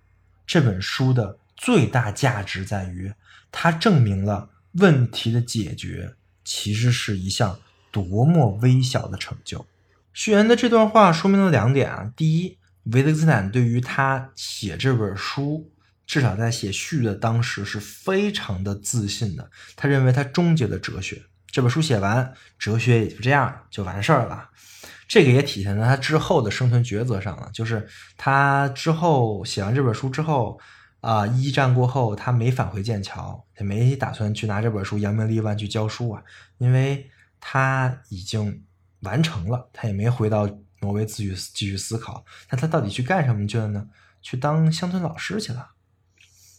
[0.47, 3.13] 这本书的最大价值在于，
[3.51, 7.59] 它证明了问题的解决。”其实是一项
[7.91, 9.67] 多么微小的成就。
[10.11, 15.69] 序言的这段话说明了两点啊：第一，维特根斯坦对于他写这本书，
[16.11, 19.49] 至少在写序的当时是非常的自信的。
[19.77, 24.49] 他认为他终结了哲学，这本书写完，哲学也就这样就完事儿了。
[25.07, 27.87] 这个也体现在他之后的生存抉择上了，就是
[28.17, 30.59] 他之后写完这本书之后。
[31.01, 31.25] 啊！
[31.25, 36.21] 一战过后，他没返回剑桥，也没打算去拿这本书扬名立万去教书啊，
[36.59, 37.09] 因为
[37.39, 38.63] 他已经
[38.99, 40.47] 完成了，他也没回到
[40.81, 42.23] 挪威继续继续思考。
[42.51, 43.87] 那他到底去干什么去了呢？
[44.21, 45.70] 去当乡村老师去了。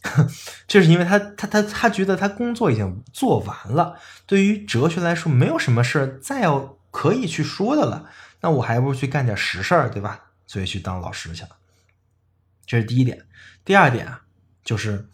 [0.67, 8.11] 这是因为他他他他觉得他工作已经做完了，对于哲学来说，没有什么事儿再要可以去说的了。
[8.41, 10.33] 那我还不如去干点实事儿，对吧？
[10.47, 11.51] 所以去当老师去了。
[12.67, 13.27] 这是第一点。
[13.65, 14.23] 第二点啊。
[14.65, 15.09] 就是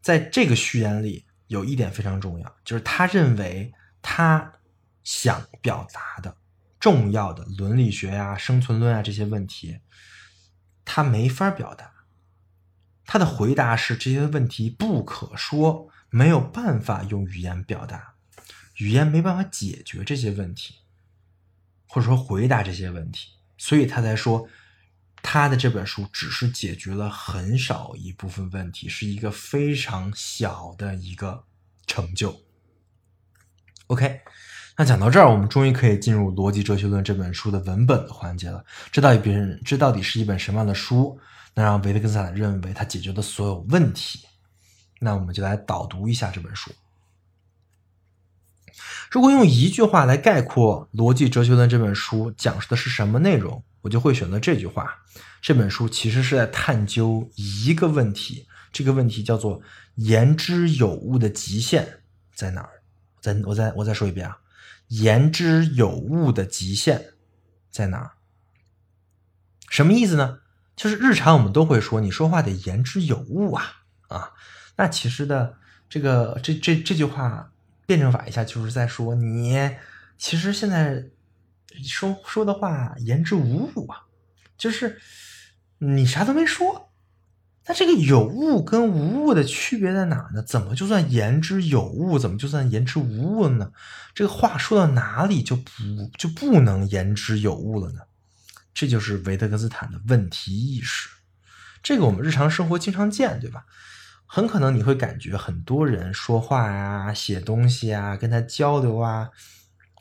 [0.00, 3.70] 在这个序言里有一点非常重要，就是他认为
[4.00, 4.54] 他
[5.04, 6.34] 想表达的
[6.80, 9.80] 重要的伦理学呀、生存论啊这些问题，
[10.82, 11.92] 他没法表达。
[13.06, 18.14] 他的回答是这些问题不可说，没有办法用语言表达，
[18.76, 20.76] 语言没办法解决这些问题，
[21.86, 24.48] 或者说回答这些问题，所以他才说。
[25.22, 31.42] 他的这本书只是解决了很少一部分问题，是一个非常小的一个
[31.84, 32.42] 成就。
[33.88, 34.20] OK，
[34.76, 38.64] 那讲到这儿，我们终于可以进入《逻辑哲学论》这本书的文本的环节了。
[38.92, 41.18] 这到底别人这到底是一本什么样的书，
[41.56, 44.20] 能让维特根斯坦认为他解决的所有问题？
[45.00, 46.70] 那我们就来导读一下这本书。
[49.10, 53.64] 如果用一句话来概括《逻辑哲学论》这本书讲述的是什么内容？
[53.80, 55.02] 我就会选择这句话。
[55.40, 59.62] 这本书其实是在探究一个问题，这个问题叫做
[59.96, 62.00] “言之有物”的极限
[62.34, 62.82] 在哪儿？
[63.20, 64.38] 再我再我再说一遍啊
[64.88, 67.14] ，“言之有物”的极限
[67.70, 68.12] 在哪儿？
[69.70, 70.40] 什么意思呢？
[70.76, 73.64] 就是日常我们都会说，你说话得言之有物啊
[74.08, 74.30] 啊。
[74.76, 75.56] 那其实的
[75.88, 77.50] 这个这这这句话
[77.86, 79.72] 辩证法一下，就是在说你
[80.16, 81.06] 其实现在。
[81.84, 84.04] 说说的话言之无物啊，
[84.56, 84.98] 就是
[85.76, 86.88] 你啥都没说。
[87.66, 90.42] 那这个有物跟无物的区别在哪呢？
[90.42, 92.18] 怎么就算言之有物？
[92.18, 93.72] 怎么就算言之无物呢？
[94.14, 95.62] 这个话说到哪里就不
[96.16, 98.00] 就不能言之有物了呢？
[98.76, 101.08] 这就是维特根斯坦的问题意识。
[101.82, 103.64] 这个我们日常生活经常见，对吧？
[104.26, 109.30] 很可能你会感觉很多人说话呀、写东西啊、跟他交流啊，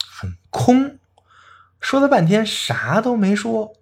[0.06, 1.00] 很空。
[1.80, 3.78] 说了半天啥都没说，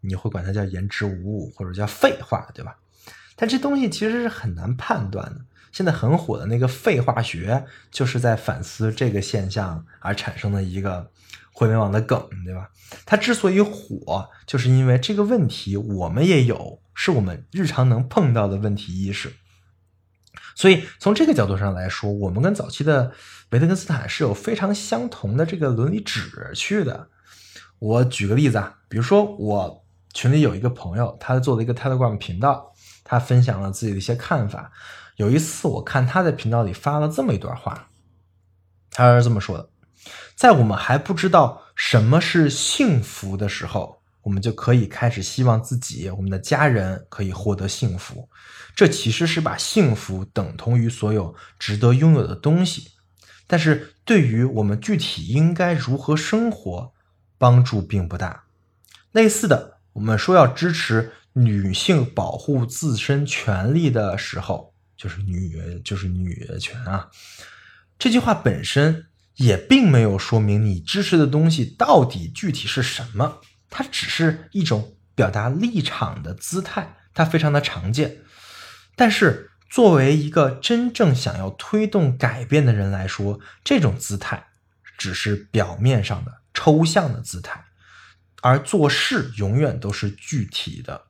[0.00, 2.78] 你会管它叫言之无物，或者叫废话，对吧？
[3.36, 5.42] 但这东西其实是很难判断的。
[5.70, 11.12] 现在很火的那个废话学，就是在反思这个现象而产生的一个
[11.62, 12.68] 互联网的梗，对吧？
[13.06, 19.32] 它之所以火，就是因为这个问题我们也有，是我们日常能碰到的问题意识。
[20.56, 23.12] 所以从这个角度上来说，我们跟早期的
[23.50, 27.08] 维特根斯坦是有非常相同的这个伦理旨趣的。
[27.78, 34.72] 我举个例子啊，比如说我群里有一个朋友，他做了一个 Telegram 频道，他分享了自己的一些看法。
[35.14, 37.86] 有一次我看他在频道里发了这么一段话，
[38.90, 39.68] 他是这么说的：
[40.34, 48.28] 在我们还不知道什么是幸福的时候，我们就可以开始希望自己、我们的家人可以获得幸福。
[48.74, 52.92] 这其实是把幸福等同于所有值得拥有的东西，
[53.46, 56.92] 但是对于我们具体应该如何生活。
[57.38, 58.44] 帮助并不大。
[59.10, 67.10] 类似的，我们说要支持女性保护自身权利的时候，就是女就是女权啊。
[67.98, 69.06] 这句话本身
[69.36, 78.18] 也并没有说明你支持的东西到底具体是什么，它只是一种表达立场的姿态，它非常的常见。
[78.96, 84.48] 但是作为一个真正想要推动改变的人来说，这种姿态
[84.98, 86.42] 只是表面上的。
[86.54, 87.64] 抽象的姿态，
[88.42, 91.06] 而做事永远都是具体的。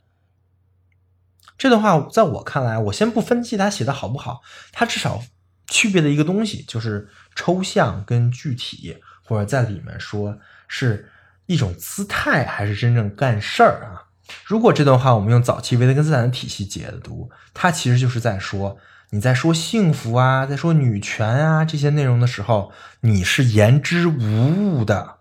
[1.58, 5.20] 这段话在我看来，我先不分析他写的好不好，他至少
[5.66, 11.10] 区别的一个东西，就是抽象跟具体，或者在里面说是
[11.46, 14.08] 一种姿态，还是真正干事儿啊？
[14.44, 18.78] 如果这段话我们用早期维特根斯坦的体系解读，它其实就是在说，
[19.10, 25.16] 你在说幸福啊，在说女权啊这些内容的时候，你是言之无物的，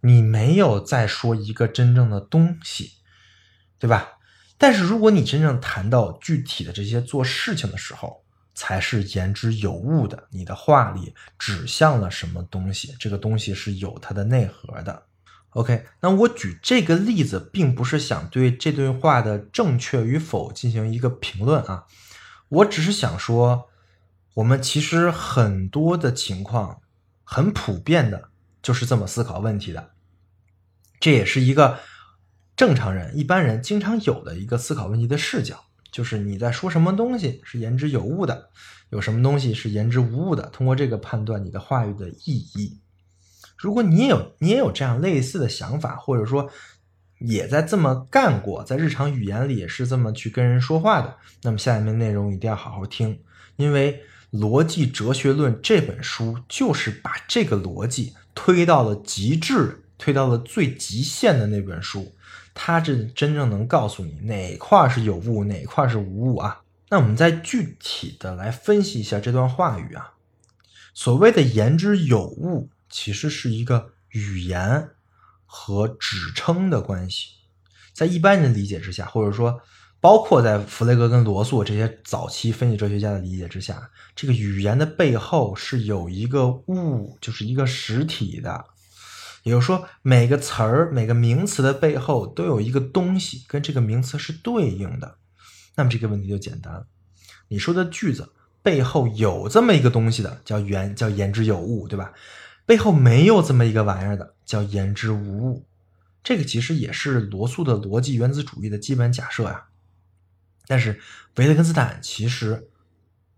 [0.00, 2.92] 你没有在说一个真正的东西，
[3.78, 4.12] 对吧？
[4.56, 8.22] 但是如果你真正谈到具体的这些做事情的时候，
[8.56, 10.26] 才是言之有物的。
[10.30, 12.96] 你的话里指向了什么东西？
[12.98, 15.04] 这个东西是有它的内核的。
[15.50, 21.86] OK，那我举这个例子，并不是想对这段话的正确与否进行一个评论啊，
[22.48, 23.68] 我只是想说，
[24.34, 26.80] 我们其实很多的情况，
[27.24, 28.28] 很普遍的，
[28.60, 29.92] 就是这么思考问题的。
[30.98, 31.78] 这也是一个
[32.56, 35.65] 正常人、一般人经常有的一个思考问题的视角，
[35.96, 38.50] 就是你在说什么东西是言之有物的，
[38.90, 42.78] 有什么东西是言之无物的，通过这个判断你的话语的意义。
[43.56, 46.50] 如果你也有你也有这样类似的想法，或者说
[47.20, 53.18] 也在这么干过，在日常语言里也是这么去跟人说话的，那么下面内容一定要好好听，
[53.56, 54.02] 因为
[54.38, 62.12] 《逻辑哲学论》这本书就是把这个逻辑推到了极致，推到了最极限的那本书，
[62.56, 66.62] 它这真正能告诉你哪块是有物，哪块是无物啊。
[66.88, 70.14] 那我们再具体的来分析一下这段话语啊，
[70.92, 72.70] 所谓的言之有物。
[72.88, 74.90] 其实是一个语言
[75.44, 77.30] 和指称的关系，
[77.92, 79.60] 在一般人理解之下，或者说
[80.00, 88.64] 包括在弗雷格跟罗素这些早期分析哲学家的理解之下，这个语言的背后是有一个物，就是一个实体的。
[89.46, 95.18] 也就是说，每个词儿、每个名词的背后都有一个东西跟这个名词是对应的。
[95.76, 96.88] 那么这个问题就简单了，
[97.46, 102.12] 你说的句子背后有这么一个东西的，叫言，叫言之有物，对吧？
[102.66, 105.64] 背后没有这么一个玩意儿的，叫言之无物。
[106.24, 109.66] 这个其实也是罗素的逻辑原子主义的基本假设呀。
[110.66, 111.00] 但是
[111.36, 112.68] 维特根斯坦其实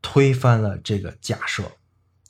[0.00, 1.64] 推翻了这个假设，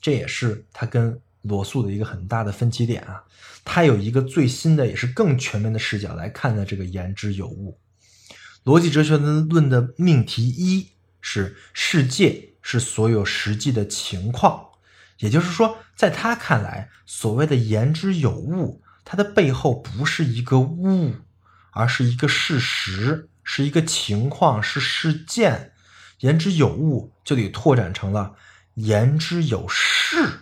[0.01, 3.23] 这也是他跟罗素的一个很大的分歧点啊。
[3.65, 7.79] 他有一个最新的，也是更全面的视角来看待这个言之有物。
[8.63, 10.89] 逻辑哲学的论的命题一
[11.21, 14.65] 是世界是所有实际的情况。
[15.19, 21.13] 也就是说，在他看来，所谓的言之有物，它的背后不是一个物，
[21.71, 25.73] 而是一个事实，是一个情况，是事件。
[26.19, 28.35] 言之有物就得拓展成了
[28.75, 30.39] 言之有事。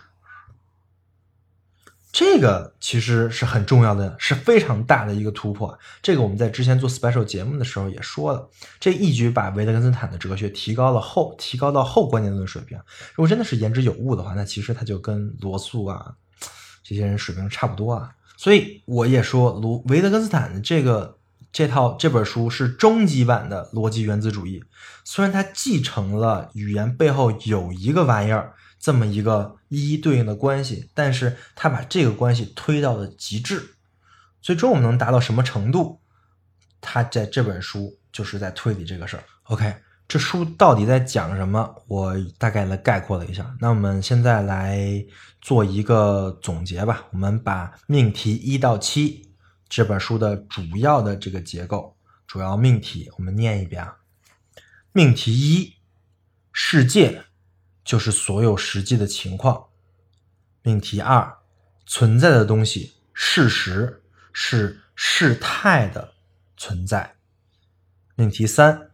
[2.18, 5.78] 这个其实是很重要的，是非常大的一个突破。
[6.02, 8.50] 这个我们在之前做 special 节目的时候也说了，
[8.80, 12.76] 这一举把维特根斯坦的哲学提高了后，提高到后观念论水平。
[13.14, 16.14] 如果真的是言之有物的话，那其实他就跟罗素啊
[16.82, 18.10] 这些人水平差不多啊。
[18.36, 21.18] 所以我也说，卢维特根斯坦的这个
[21.52, 24.64] 这套这本书是终极版的逻辑原子主义。
[25.04, 28.54] 虽然它继承了语言背后有一个玩意儿。
[28.78, 33.74] 这么一个一一对应的关系，但是他把这个关系推到了极致，
[34.40, 36.00] 最终我们能达到什么程度？
[36.80, 39.24] 他在这本书就是在推理这个事儿。
[39.44, 39.74] OK，
[40.06, 41.74] 这书到底在讲什么？
[41.88, 43.52] 我大概的概括了一下。
[43.60, 45.04] 那我们现在来
[45.40, 47.04] 做一个总结吧。
[47.10, 49.28] 我们把命题一到七
[49.68, 51.96] 这本书的主要的这个结构、
[52.28, 53.96] 主要命题，我们念一遍啊。
[54.92, 55.74] 命题一：
[56.52, 57.24] 世界。
[57.88, 59.68] 就是所有实际的情况。
[60.60, 61.38] 命题二，
[61.86, 66.12] 存在的东西，事实是事态的
[66.54, 67.16] 存在。
[68.14, 68.90] 命题三，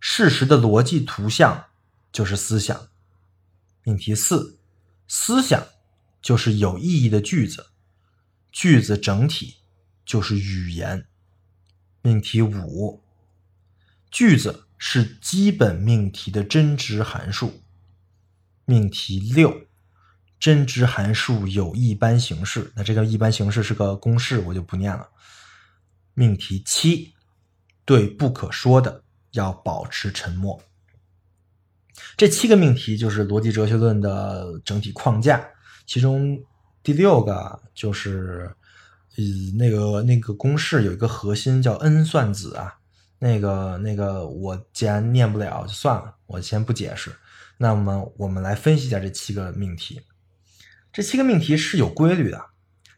[0.00, 1.66] 事实的逻辑图像
[2.10, 2.88] 就是思想。
[3.84, 4.58] 命题四，
[5.06, 5.64] 思想
[6.20, 7.68] 就是有意义的句子，
[8.50, 9.58] 句子整体
[10.04, 11.06] 就是语言。
[12.02, 13.04] 命题五，
[14.10, 17.62] 句子是基本命题的真值函数。
[18.66, 19.62] 命题六，
[20.38, 22.72] 真值函数有一般形式。
[22.76, 25.08] 那这个一般形式是个公式，我就不念了。
[26.12, 27.14] 命题七，
[27.84, 30.60] 对不可说的要保持沉默。
[32.16, 35.42] 这七个命题就是逻辑哲学论的整体框架。
[35.86, 36.38] 其中
[36.82, 38.50] 第六个就是，
[39.16, 39.24] 呃，
[39.56, 42.78] 那个那个公式有一个核心叫 n 算子啊。
[43.18, 47.10] 那个那个我既然念不了就算了，我先不解释。
[47.58, 50.02] 那么我们来分析一下这七个命题。
[50.92, 52.46] 这七个命题是有规律的。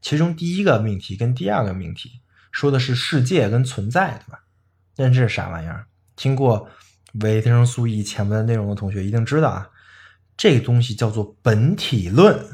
[0.00, 2.20] 其中第一个命题跟第二个命题
[2.52, 4.44] 说的是世界跟存在，对吧？
[4.96, 5.86] 那这是啥玩意儿？
[6.16, 6.68] 听过
[7.20, 9.70] 维生素 E 前面的内容的同学一定知道啊。
[10.36, 12.46] 这个东西叫做本体论。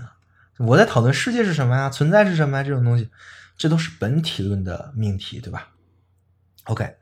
[0.59, 3.11] 我在讨论世界是什么呀，存在是什么呀，这种东西，
[3.57, 5.71] 这都是本体论的命题，对吧
[6.65, 6.95] ？OK，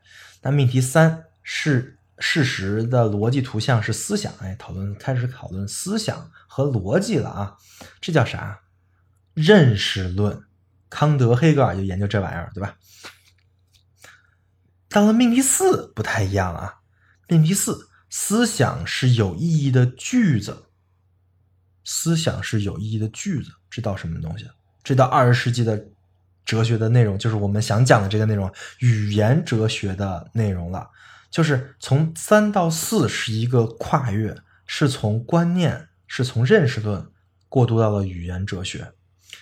[0.43, 7.57] 那命题三是事实的逻辑图像是思想，哎，讨论开始讨论思想和逻辑了啊，
[8.01, 8.61] 这叫啥？
[9.35, 10.45] 认识论。
[10.89, 12.77] 康德、黑格尔就研究这玩意儿，对吧？
[14.89, 16.77] 到了命题四不太一样啊，
[17.27, 20.67] 命题四，思想是有意义的句子。
[21.85, 24.49] 思想是有意义的句子，知道什么东西？
[24.85, 25.85] 知道二十世纪的
[26.45, 30.89] 哲学的内容，就是我们想讲的这个内容——语言哲学的内容了。
[31.33, 37.11] 就是从三到四是一个跨越，是从观念，是从认识论
[37.49, 38.93] 过渡到了语言哲学。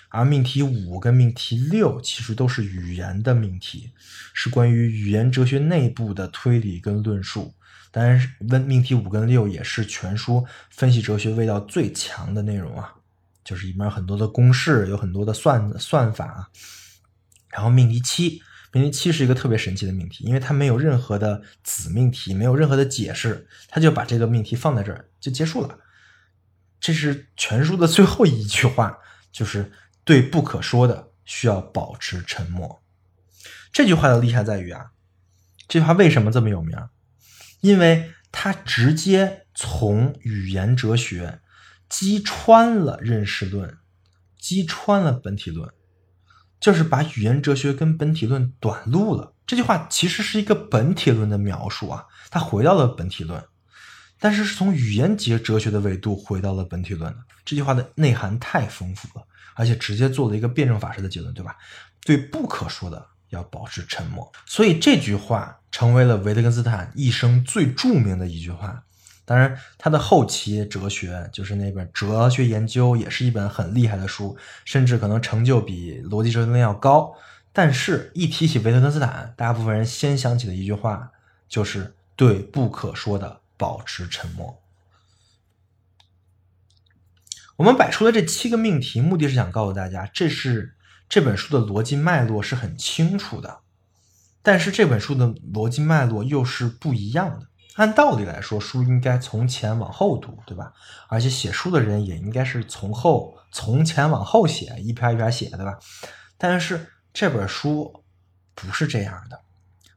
[0.09, 3.91] 而命题五跟命题六其实都是语言的命题，
[4.33, 7.55] 是关于语言哲学内部的推理跟论述。
[7.91, 12.95] 当然，问命题五跟六也是全书分析哲学味道最强的内容啊，
[13.45, 16.51] 就是里面很多的公式，有很多的算算法。
[17.49, 18.41] 然后命题七，
[18.73, 25.79] 命题七是一个特别神奇的命题，因为它没有任何的子命题，没有任何的解释，它就把这个命题放在这儿就结束了。
[26.81, 28.99] 这是全书的最后一句话，
[29.33, 29.73] 就是
[30.05, 32.83] 对不可说的需要保持沉默。
[33.73, 34.93] 这句话的厉害在于啊，
[35.69, 36.77] 这句话为什么这么有名？
[37.61, 41.41] 因为它直接从语言哲学
[41.89, 43.79] 击穿了认识论，
[44.39, 45.71] 击穿了本体论，
[46.61, 49.33] 就是把语言哲学跟本体论短路了。
[49.47, 53.43] 这句话其实是一个本体论的描述啊，它回到了本体论，
[54.21, 57.19] 但是是从语言哲哲学的维度回到了本体论的。
[57.45, 61.57] 这句话的内涵太丰富了，而且直接做了一个辩证法式的结论，对吧？
[62.05, 63.07] 对不可说的。
[63.31, 68.83] 要保持沉默，所以这句话成为了维特根斯坦一生最著名的一句话。
[69.31, 77.15] 当然，他的后期哲学，就是那本《哲学研究》，也是一本很厉害的书，甚至可能成就比《逻辑哲学》要高。
[77.53, 81.13] 但是，一提起维特根斯坦，大部分人先想起的一句话
[81.49, 84.61] 就是对不可说的保持沉默。
[87.55, 90.75] 我们摆出的这七个命题，目的是想告诉大家，这是。
[91.09, 93.61] 这本书的逻辑脉络是很清楚的，
[94.43, 97.47] 但是这本书的逻辑脉络又是不一样的。
[97.75, 100.73] 按道理来说，书应该从前往后读，对吧？
[101.09, 105.79] 而且写书的人也应该是从后从前往后写，一篇一篇写，对吧？
[106.37, 108.05] 但是这本书
[108.55, 109.41] 不是这样的，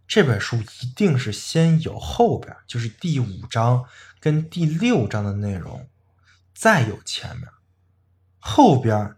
[0.08, 3.86] 这本书一定是先有后边，就是第五章
[4.20, 5.88] 跟第六章的内容，
[6.54, 7.48] 再有前面，
[8.40, 9.16] 后边。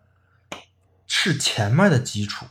[1.07, 2.47] 是前面的基础，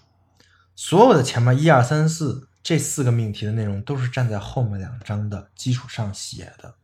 [0.76, 6.74] 所有的前面一二三四这四个命题的内容都是站在后面两章的基础上写的，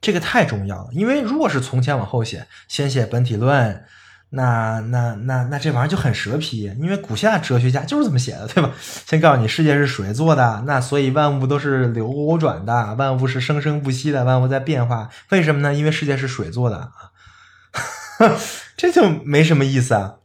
[0.00, 0.90] 这个太重要了。
[0.92, 3.84] 因为如果是从前往后写，先写本体论，
[4.28, 6.72] 那那那那这玩意儿就很蛇皮。
[6.80, 8.72] 因为古希腊哲学家就是这么写的，对吧？
[8.78, 15.10] 先告诉你世界是水做的，那所以万物都是流转的，万物是生生不息的，万物在变化。
[15.30, 15.74] 为什么呢？
[15.74, 17.10] 因为世界是水做的啊，
[18.78, 20.18] 这就没什么意思啊。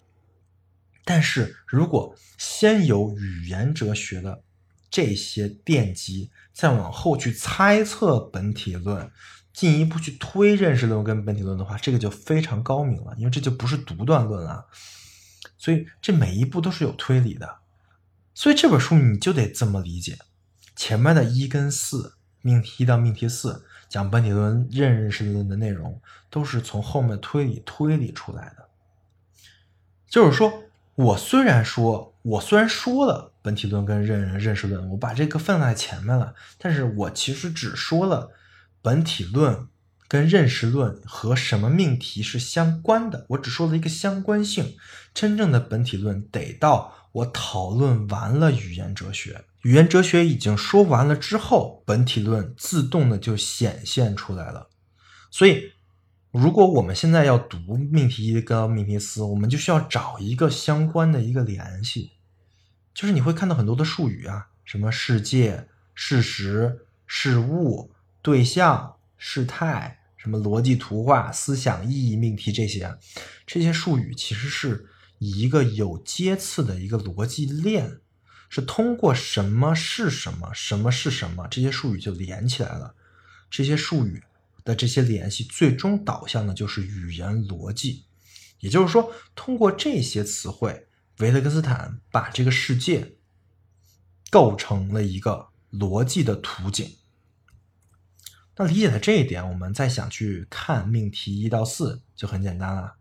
[1.03, 4.41] 但是如果先有语言哲学的
[4.89, 9.09] 这些奠基，再往后去猜测本体论，
[9.53, 14.65] 进一步去推认识论跟本体论的话，这个就非常高明了，因为这就不是独断论了。
[15.57, 17.57] 所以这每一步都是有推理的。
[18.33, 20.17] 所以这本书你就得这么理解：
[20.75, 28.67] 前面的一跟四，命题一到命题四讲本体论、认识论的内容，都是从后面推理推理出来的。
[30.09, 30.61] 就是说。
[30.97, 38.31] 我虽然说，我虽然说了本体论跟认认识论，我把这个放在前面了，但是我其实只说了
[38.81, 39.67] 本体论
[40.07, 44.75] 跟认识论和什么命题是相关的，我只说了一个相关性。
[45.13, 54.69] 真正的本体论得到我讨论完了语言哲学，语言哲学已经说完了之后，本体论自动的就显现出来了，
[55.29, 55.71] 所以。
[56.31, 62.11] 如果我们现在要读命题一跟命题四，我们就需要找一个相关的一个联系，
[62.95, 67.91] 就是你会看到很多的术语啊，什么世界、事实、事物、
[68.23, 72.97] 对象、事态，什么逻辑图画、思想意义命题这些，
[73.45, 74.87] 这些术语其实是
[75.19, 77.99] 以一个有阶次的一个逻辑链，
[78.49, 82.95] 是通过什么是什么，什么是什么，这些术语就连起来了，
[83.51, 84.23] 这些术语。
[84.63, 88.05] 的这些联系最终导向的就是语言逻辑，
[88.61, 90.84] 也就是说，通过这些词汇，
[91.19, 93.15] 维特根斯坦把这个世界
[94.29, 96.95] 构成了一个逻辑的图景。
[98.57, 102.95] 那理解了这一点，我们再想去看命题一到四就很简单了。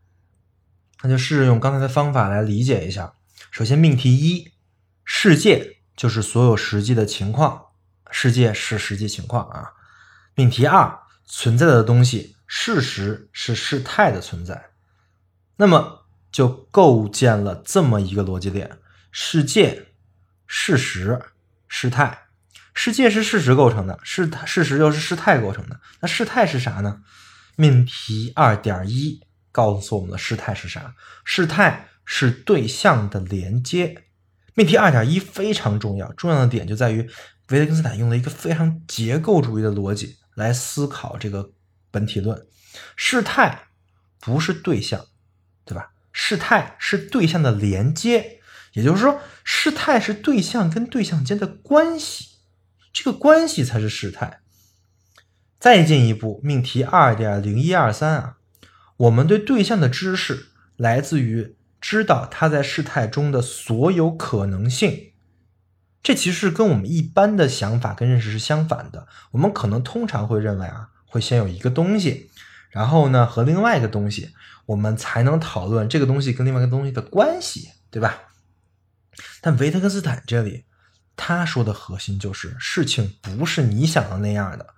[1.03, 3.15] 那就试着用刚才的方法来理解一下。
[3.51, 4.53] 首先，命题一，
[5.05, 7.67] 世界就是所有实际的情况，
[8.11, 9.73] 世界是实际情况啊。
[10.35, 14.71] 命题二，存在的东西，事实是事态的存在。
[15.57, 16.04] 那么
[16.35, 18.69] 就构建了这么一个逻辑链：
[19.13, 19.91] 世界、
[20.49, 21.23] 事实、
[21.69, 22.27] 事态。
[22.75, 25.79] 世界是事实构成的，事事实又是事态构成的。
[26.01, 27.03] 那事态是啥呢？
[27.55, 29.21] 命题二点一
[29.53, 30.97] 告诉我们的事态是啥？
[31.25, 34.03] 事态是对象的连接。
[34.55, 37.09] 命题二点一非常重要，重要的点就在于
[37.51, 41.53] 维特根斯坦用了一个非常结构主义的逻辑来思考这个
[41.93, 42.45] 本体论。
[42.97, 43.69] 事态
[44.19, 45.07] 不是对象，
[45.65, 45.93] 对吧？
[46.17, 48.39] 事态是对象的连接，
[48.73, 52.37] 也就是说，事态是对象跟对象间的关系。
[52.93, 54.41] 这个关系才是事态。
[55.59, 58.37] 再进一步，命题二点零一二三啊，
[58.97, 65.11] 我们对对象的知识来自于知道它在事态中的所有可能性。
[66.01, 69.09] 这其实跟我们一般的想法跟认识是相反的。
[69.33, 72.31] 我们可能通常会认为啊，会先有一个东西，
[72.71, 74.31] 然后呢和另外一个东西，
[74.67, 78.19] 我们才能讨论这个东西跟另外一个东西的关系，对吧？
[79.41, 80.65] 但维特根斯坦这里。
[81.17, 84.75] 他说的核心就是事情不是你想的那样的，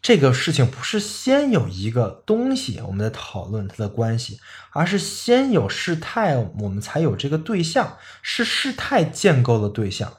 [0.00, 4.38] 这个事情不是先有一个东西我们在讨论它的关系，
[4.70, 10.18] 而是先有事态我们才有这个对象，是事态建构的对象。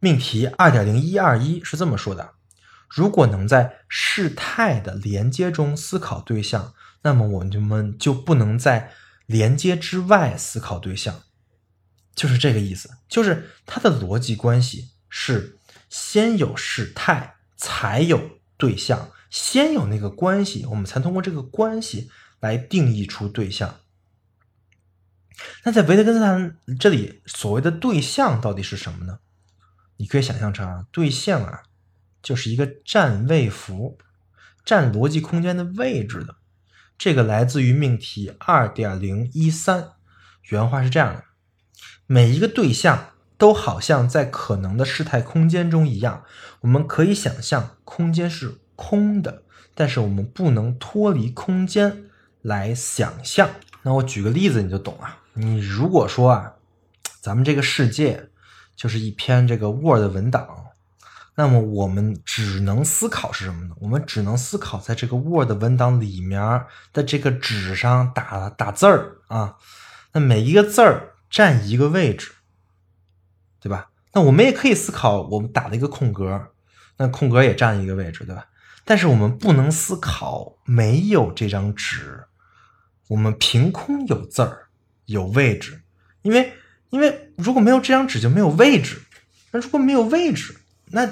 [0.00, 2.32] 命题二点零一二一是这么说的：
[2.90, 6.74] 如果能在事态的连接中思考对象，
[7.04, 8.92] 那么我们就不能在
[9.26, 11.22] 连接之外思考对象。
[12.16, 23.80] 就是这个意思，就是它的逻辑关系是先有事态，才有对象，先有那个关系，我们才通过这个关系来定义出对象。
[25.64, 29.18] 那在维特根斯坦这里，所谓的对象到底是什么呢？
[29.96, 31.64] 你可以想象成啊，对象啊，
[32.22, 33.98] 就是一个占位符，
[34.64, 36.36] 占逻辑空间的位置的。
[36.96, 39.90] 这个来自于命题二点零一三，
[40.50, 41.24] 原话是这样的。
[42.06, 46.24] 每一个对象都好像在可能的事态空间中一样，
[46.60, 49.42] 我们可以想象空间是空的，
[49.74, 52.04] 但是我们不能脱离空间
[52.42, 53.50] 来想象。
[53.82, 55.18] 那我举个例子你就懂了。
[55.34, 56.54] 你如果说啊，
[57.20, 58.28] 咱们这个世界
[58.76, 60.48] 就是一篇这个 Word 文档，
[61.36, 63.74] 那么我们只能思考是什么呢？
[63.80, 69.56] 我们只能思考在这个 Word 文档里面的这个纸上打打字儿啊，
[70.12, 71.10] 那每一个字儿。
[71.30, 72.30] 占一个位置，
[73.60, 73.90] 对吧？
[74.12, 76.52] 那我们也可以思考，我们打了一个空格，
[76.96, 78.46] 那空格也占一个位置，对吧？
[78.84, 82.22] 但是我们不能思考没有这张纸，
[83.08, 84.68] 我们凭空有字儿，
[85.06, 85.82] 有位置，
[86.22, 86.52] 因为
[86.90, 89.02] 因为如果没有这张纸就没有位置，
[89.50, 90.56] 那如果没有位置，
[90.86, 91.10] 那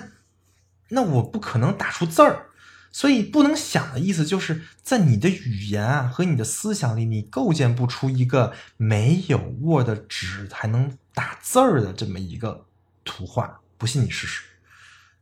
[0.88, 2.46] 那我不可能打出字儿。
[2.94, 12.66] 所以不能想的意思，就是在你的语言啊和你的思想里，你构建不出一个没有 Word 纸还能打字儿的这么一个
[13.02, 13.60] 图画。
[13.78, 14.42] 不信你试试，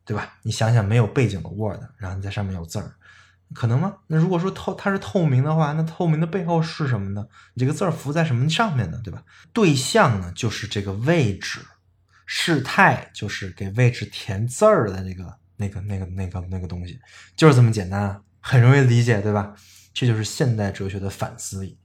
[0.04, 0.36] 对吧？
[0.42, 2.96] 你想想，没有背景的 Word，然后你在上面有字儿，
[3.54, 3.98] 可能吗？
[4.08, 7.24] 那如果说透它是透明的话，那透明的背后是什么呢？
[7.54, 9.00] 你这个字儿浮在什么上面呢？
[9.04, 9.22] 对吧？
[9.52, 11.60] 对象呢，就是这个位置；
[12.32, 15.40] 事态就是给位置填字儿的那个。
[15.60, 16.98] 那个、那个、那个、那个东西，
[17.36, 19.54] 就是这么简单，很容易理解，对吧？
[19.92, 21.60] 这就是现代哲学的反思。
[21.60, 21.76] 比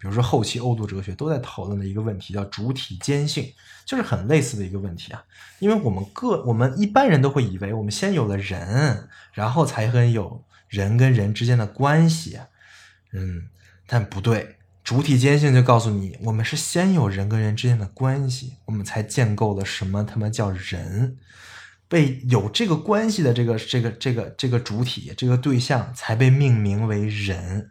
[0.00, 3.50] 如说，后期欧陆哲学都在讨论的一个问题，叫主体间性，
[3.86, 5.24] 就是很类似的一个问题啊。
[5.60, 12.38] 因为我们个我们一般人都会以为，我们先有了人，然后才会有人跟人之间的关系。
[13.12, 13.48] 嗯，
[13.86, 21.18] 但不对，主体间性就告诉你，我们是先有人跟人之间的关系，我们才建构了什么他妈叫人。
[21.88, 27.70] 被有这个关系的这个这个这个这个主体这个对象才被命名为人，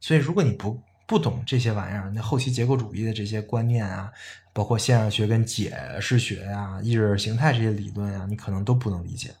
[0.00, 4.10] 所以如果你不不懂这些玩意儿，那后期结构主义的这些观念啊，
[4.54, 9.34] 包括现象学跟解释学呀、意识形态这些理论啊，你可能都不能理解。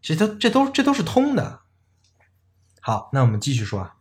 [0.00, 1.62] 这都这都这都是通的。
[2.80, 3.96] 好，那我们继续说啊，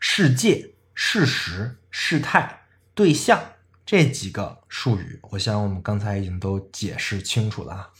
[0.00, 2.62] 世界、事实、事态、
[2.94, 3.40] 对象。
[3.86, 7.90] 这几个术语，我想我们刚才已经都解释清楚了啊。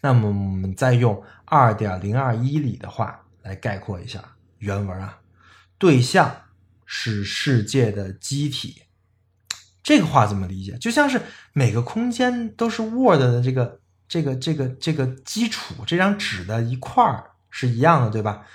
[0.00, 4.24] 那么我们再用二点零二一里的话来概括一下
[4.58, 5.20] 原文啊。
[5.76, 6.34] 对象
[6.86, 8.84] 是世界的机体，
[9.82, 10.78] 这个话怎么理解？
[10.78, 11.20] 就像是
[11.52, 18.46] 每个空间都是 Word 的这个这个这个这个基础这张纸的一块儿是一样的，对吧？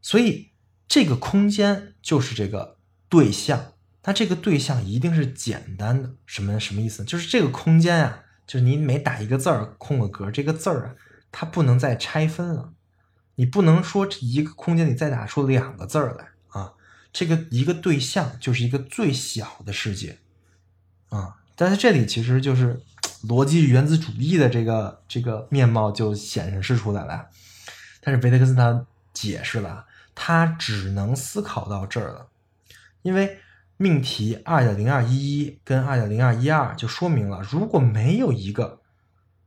[0.00, 0.51] 所以
[0.92, 2.76] 这个空间就是这个
[3.08, 3.72] 对象，
[4.04, 7.02] 那这个对象一定是简单的，什么什么意思？
[7.02, 10.94] 就是这个空间啊，就是你每打一个字儿空个格，这个字儿啊，
[11.32, 12.74] 它不能再拆分了，
[13.36, 16.74] 你不能说一个空间里再打出两个字儿来啊。
[17.10, 20.18] 这个一个对象就是一个最小的世界
[21.08, 22.82] 啊，但是这里其实就是
[23.26, 27.28] 逻辑原子主义的这个这个面貌就显示出来了，
[28.02, 28.84] 但是维特根斯坦
[29.14, 29.86] 解释了。
[30.14, 32.28] 他只能思考到这儿了，
[33.02, 33.38] 因为
[33.76, 38.80] 命题二点零二一一跟二点零二一二就说明了，如果没有一个，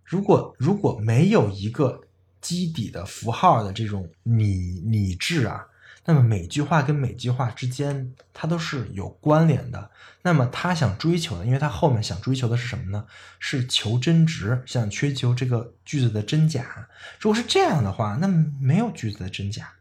[0.03, 2.01] 如果如果没有一个
[2.41, 5.66] 基底的符号的这种拟拟制啊，
[6.05, 9.89] 那么每句话跟每句话之间它都是有关联的。
[10.22, 13.05] 那么他想追求的，因为他后面想追求的是什么呢？
[13.39, 16.88] 是求真值，想追求这个句子的真假。
[17.20, 18.28] 如果是这样的话，那
[18.59, 19.72] 没有句子的真假。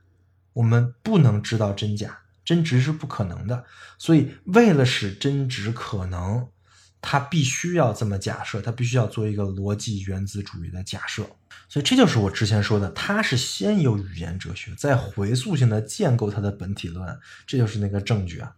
[0.54, 3.64] 我们不能知道真假，真值是不可能的。
[3.98, 6.48] 所以，为了使真值可能，
[7.00, 11.24] 它必须要这么假设，它必须要做一个逻辑原子主义的假设。
[11.68, 18.54] 所以，这就是我之前说的，它是先有语言哲学，再回溯性的建构它的本体论，这就是那个证据啊。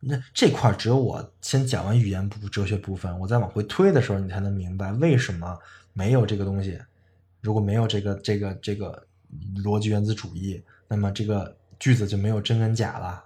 [0.00, 5.58] 那这块只有我先讲完语言部哲学部分，我再往回推的时候，你才能明白为什么
[5.92, 6.78] 没有这个东西。
[7.40, 9.06] 如果没有这个这个这个
[9.64, 10.62] 逻辑原子主义。
[10.88, 13.24] 那么这个句子就没有真跟假了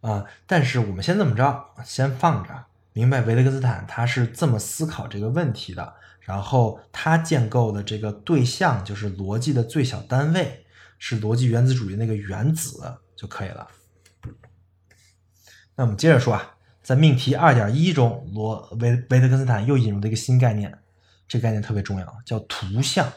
[0.00, 0.24] 啊！
[0.46, 10.64] 但是我们先这么着，先放着，明白维特根斯坦他是这么思考这个问题的，然后他建构的这个对象就是逻辑的最小单位，
[10.98, 13.66] 是逻辑原子主义那个原子就可以了。
[15.74, 20.78] 那我们接着说啊，在命题二点一中，罗维维特根斯坦又引入了一个新概念，
[21.26, 23.12] 这概念特别重要，叫图像。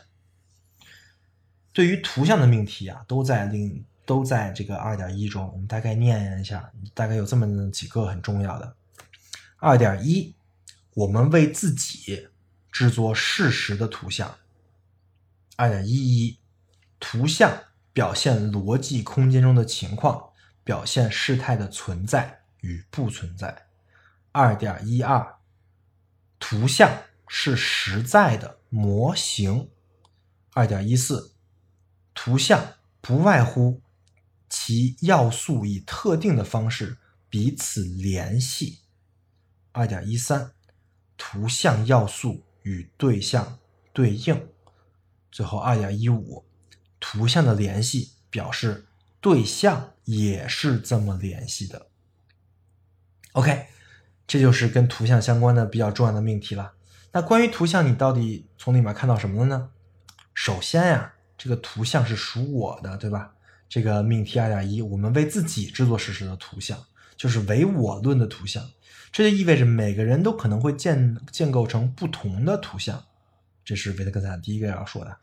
[1.74, 5.50] 对于图像的命题啊，都在另都在这个二点一中。
[5.54, 8.76] 我们大概念一下，大概有这么几个很重要的。
[9.58, 10.36] 二点一，
[10.94, 12.28] 我们为自己
[12.72, 14.36] 制作事实的图像。
[15.56, 16.38] 二点一一，
[17.00, 17.64] 图像
[17.94, 20.32] 表现逻辑空间中的情况，
[20.64, 23.68] 表现事态的存在与不存在。
[24.34, 25.36] 二点一二，
[26.38, 26.92] 图像
[27.28, 29.70] 是实在的模型。
[30.54, 31.32] 二点一四。
[32.24, 33.82] 图像不外乎
[34.48, 37.00] 其要素以特定的方式
[37.32, 38.82] 彼此联系。
[39.72, 40.52] 二点一三，
[41.18, 43.58] 图像要素与对象
[43.92, 44.50] 对应。
[45.32, 46.46] 最后二点一五，
[47.00, 48.86] 图像的联系表示
[49.20, 51.88] 对象也是这么联系的。
[53.32, 53.66] OK，
[54.28, 56.74] 这就是跟图像相关的比较重要的命题了。
[57.14, 59.72] 那关于图像，你到底从里面看到什么了呢？
[60.36, 61.16] 首先呀。
[61.44, 63.34] 这个图像是属我的，对吧？
[63.68, 66.78] 这个命题二点一，我们为自己制作事实的图像，
[67.18, 68.64] 就是唯我论的图像。
[69.12, 73.04] 这就意味着每个人都可能会建建构成不同的图像。
[73.66, 75.18] 这是维特根斯坦第一个要说的。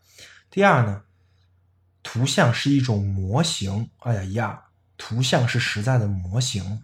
[0.51, 1.03] 第二呢，
[2.03, 3.89] 图像是一种模型。
[3.99, 4.61] 二点一二，
[4.97, 6.81] 图像是实在的模型，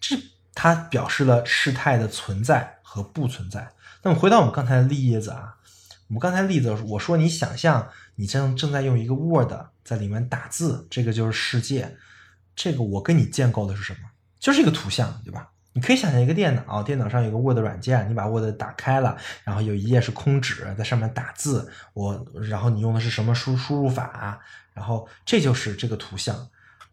[0.00, 0.16] 这
[0.54, 3.70] 它表示了事态的存在和不存在。
[4.02, 5.58] 那么回到我们刚才的例子啊。
[6.08, 7.88] 我们刚才例子，我说你想象
[8.20, 9.50] 你正正在用一个 Word
[9.82, 11.96] 在里面打字，这个就是世界。
[12.54, 14.00] 这个我跟你建构的是什么？
[14.38, 15.48] 就是一个图像，对吧？
[15.72, 21.72] 你可以想象一个电脑，电脑上有个 Word 软件，你把 Word 打开了，然后有一页是空纸，在上面打字。
[21.94, 24.38] 我，然后你用的是什么输输入法？
[24.74, 26.48] 然后这就是这个图像。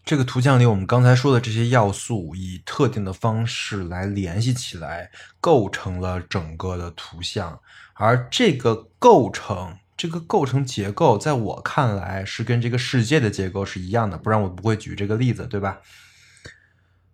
[0.06, 5.12] 这个图像里，我们刚才说的这些要素，以特定的方式来联系起来，
[5.42, 7.60] 构成了整个的图像。
[7.96, 15.82] 而这个构成，这个构成结构，在我看来是跟这个世界的结构是一样的，不然我不会举这个例子，对吧？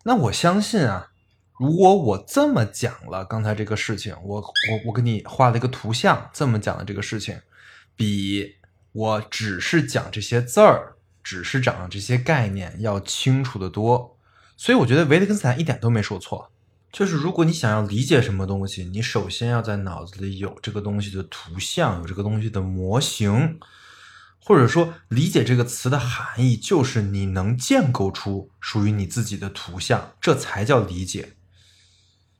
[0.04, 1.12] 那我相信啊，
[1.58, 4.44] 如果我这么讲了刚才这个事情，我我
[4.88, 7.40] 我给你画了一个图像，这么讲的这个事情，
[7.96, 8.56] 比
[8.92, 10.90] 我只是讲这些字儿。
[11.26, 14.20] 只是讲这些概念要清楚的多，
[14.58, 16.52] 所以我觉得维特根斯坦一点都没说错。
[16.94, 23.60] 就是如果你想要理解什么东西，你首先要在脑子里有这个东西的图像，有这个东西的模型，
[24.40, 31.34] 或者说理解这个词的含义，就是你能建构出属于你自己的图像，这才叫理解。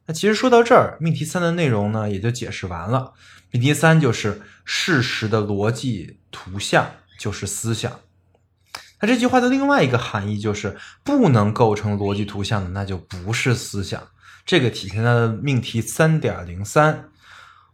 [0.06, 3.16] 那其实说到这儿，命题三的内容呢也就解释完了。
[3.50, 8.02] 命题三就是事实的逻辑图像就是思想。
[9.02, 14.10] 那这句话的另外一个含义就是不能构成逻辑图像的，那就不是思想。
[14.46, 17.10] 这个体现在了命题三点零三。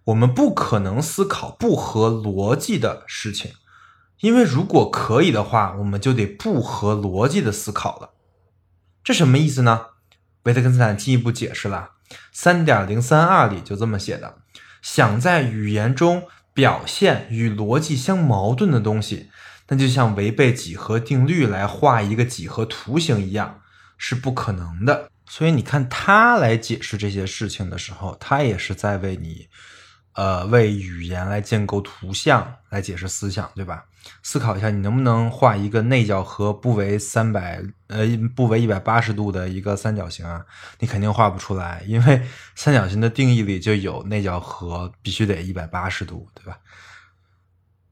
[0.05, 3.51] 我们不可能思考不合逻辑的事情，
[4.21, 8.11] 因为如果可以的话，我们就得不合逻辑的思考了。
[9.03, 9.81] 这什么意思呢？
[10.43, 11.91] 维特根斯坦进一步解释了，
[12.31, 14.37] 三点零三二里就这么写的：
[14.81, 19.29] 想在语言中表现与逻辑相矛盾的东西，
[19.67, 23.61] 那就像违背几何定律来画一个几何图形一样，
[23.97, 25.11] 是不可能的。
[25.29, 29.47] 所以你看他来解释这些事情的时候，他也是在为你。
[30.13, 33.85] 呃，为语言来建构图像来解释思想，对吧？
[34.21, 38.05] 思考一下，你能不能画一个内角和不为三百呃
[38.35, 40.45] 不为一百八十度的一个三角形啊？
[40.79, 42.21] 你肯定画不出来，因为
[42.53, 46.59] 三角形的定义里就有内角和必须得一百八十度，对吧？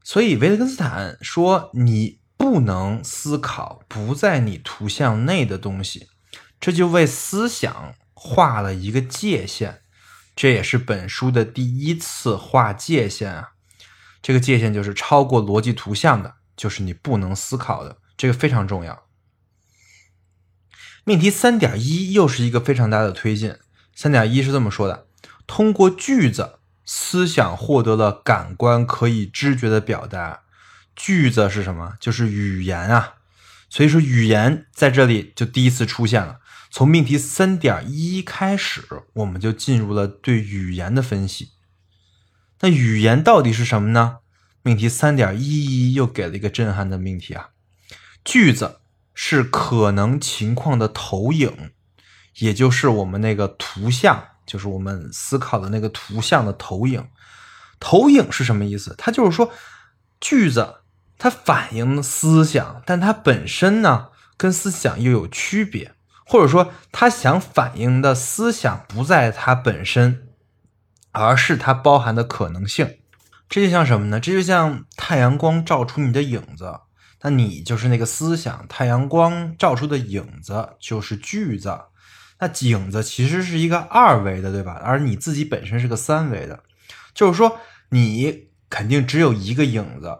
[0.03, 6.07] 所以维特根斯坦说，你不能思考不在你图像内的东西，
[6.59, 9.81] 这就为思想画了一个界限。
[10.35, 13.53] 这也是本书的第一次画界限啊！
[14.21, 19.07] 这个界限就是超过逻辑图像的，就是你不能思考的，这个非常重要。
[21.03, 23.55] 命题三点一又是一个非常大的推进。
[23.95, 25.07] 三点一是这么说的：
[25.47, 30.41] 通过句子，思想获得了感官可以知觉的表达。
[30.95, 31.93] 句子是什么？
[31.99, 33.15] 就是语言啊！
[33.69, 36.39] 所以说，语言在这里就第一次出现了。
[36.77, 41.53] 从命题三点一开始，我们就进入了对语言的分析。
[42.59, 44.17] 那语言到底是什么呢？
[44.61, 47.49] 命题三点一一又给了一个震撼的命题啊！
[48.23, 48.77] 句子
[49.15, 51.71] 是可能情况的投影，
[52.35, 57.07] 也就是我们那个图像，就是我们思考的那个图像的投影。
[57.79, 58.93] 投影是什么意思？
[58.99, 59.51] 它就是说，
[60.19, 60.75] 句子
[61.17, 65.95] 它反映思想，但它本身呢，跟思想又有区别。
[66.27, 70.27] 或者说，他想反映的思想不在它本身，
[71.13, 72.97] 而是它包含的可能性。
[73.47, 74.19] 这就像什么呢？
[74.19, 76.81] 这就像太阳光照出你的影子，
[77.21, 78.67] 那你就是那个思想。
[78.67, 81.79] 太阳光照出的影子就是句子。
[82.39, 84.73] 那影子其实是一个二维的，对吧？
[84.83, 86.61] 而你自己本身是个三维的，
[87.13, 87.59] 就是说
[87.89, 90.15] 你肯定只有一个影子，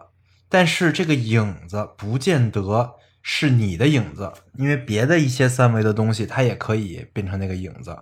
[0.48, 2.94] 但是这个影子不见得。
[3.30, 7.94] 是你的影子，因为别的一些三维的东西，它也可以变成那个影子。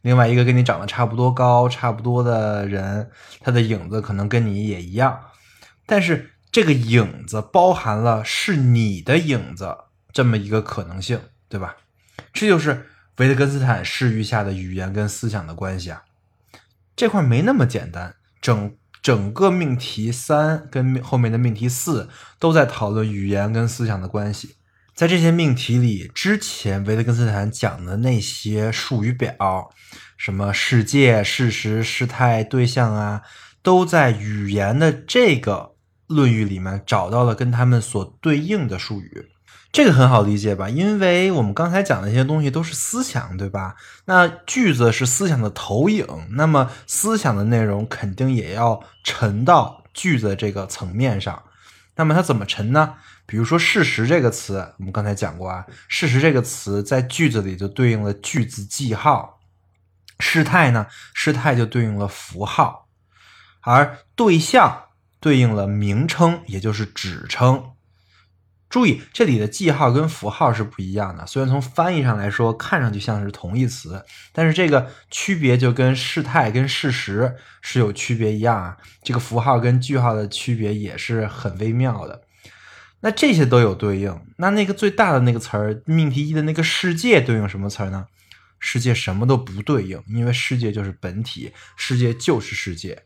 [0.00, 3.08] 另外一个跟你长得差不多高、差不多的人，
[3.40, 5.20] 他的影子可能跟你也一样，
[5.86, 9.72] 但是这个影子包含了是你的影子
[10.12, 11.76] 这么一个可能性，对吧？
[12.32, 16.02] 这就是维特根斯坦视域下的语言跟思想的关系啊。
[16.96, 22.10] 这块没那么简单，整整个命题三跟后面的命题四
[22.40, 24.56] 都在讨论语言跟思想的关系。
[24.94, 29.70] 在这些命题里，之前维特根斯坦讲的那些术语表，
[30.18, 33.22] 什么世界、事实、事态、对象啊，
[33.62, 35.72] 都在语言的这个
[36.06, 39.28] 论语里面找到了跟他们所对应的术语。
[39.72, 40.68] 这个很好理解吧？
[40.68, 43.74] 因为我们刚才讲的那些东西都是思想，对吧？
[44.04, 51.42] 那句子是思想的投影，那么思想的内容肯定也要沉到句子这个层面上。
[51.96, 52.94] 那么它怎么沉呢？
[53.32, 59.40] 比如说“事实”这个词，我们刚才讲过啊，“事实”这个词在句子里就对应了句子记号
[60.22, 62.88] ；“事态”呢，“事态”就对应了符号；
[63.62, 64.82] 而“对象”
[65.18, 67.70] 对应了名称，也就是指称。
[68.68, 71.26] 注意，这里的记号跟符号是不一样的。
[71.26, 74.04] 虽然从翻译上来说，看上去像是同义词，
[74.34, 78.76] 但是这个区别就跟事态跟事实是有区别一样啊。
[79.02, 82.21] 这个符号跟句号的区别也是很微妙的。
[83.02, 88.06] 那这些都有对应，那那个最大的那个词儿，命题一的那个世界对应什么词儿呢？
[88.60, 93.02] 世界什么都不对应，因为世界就是本体，世界就是世界。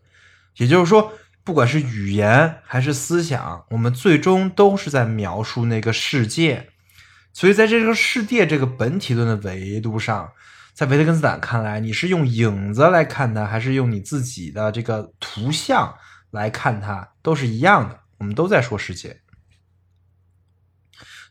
[0.59, 6.68] 也就是说，不管是语言还是思想，我们最终都是在描述那个世界。
[7.32, 10.30] 所以，在这个世界这个本体论的维度上，
[10.74, 15.94] 在维特根斯坦看来，你是用影子来看它，还是用你自己的这个图像
[16.30, 18.01] 来看它，都是一样的。
[18.18, 19.20] 我们都在说世界。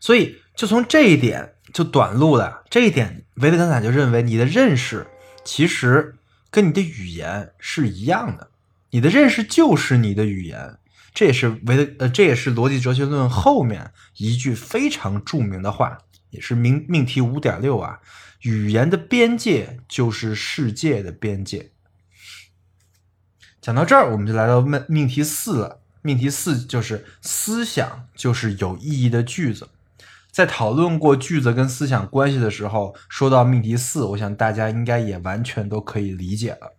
[0.00, 2.64] 所以，就从这一点就短路了。
[2.70, 5.06] 这一点，维特根斯坦就认为你的认识
[5.44, 6.16] 其实
[6.50, 8.50] 跟你的语言是一样的，
[8.90, 10.78] 你的认识就是你的语言。
[11.14, 15.98] 这也是维特呃，这也是逻辑哲学论后面一句非常著名的话，
[16.30, 18.00] 也是命命题五点六啊，
[18.42, 21.72] 语言的边界就是世界的边界。
[23.62, 25.80] 讲到这儿，我们就来到命命题四了。
[26.02, 29.68] 命题四就是思想就是有意义的句子。
[30.36, 36.76] 在讨论过句子跟思想关系的时候，说到命题四，我想大家应该也完全都可以理解了。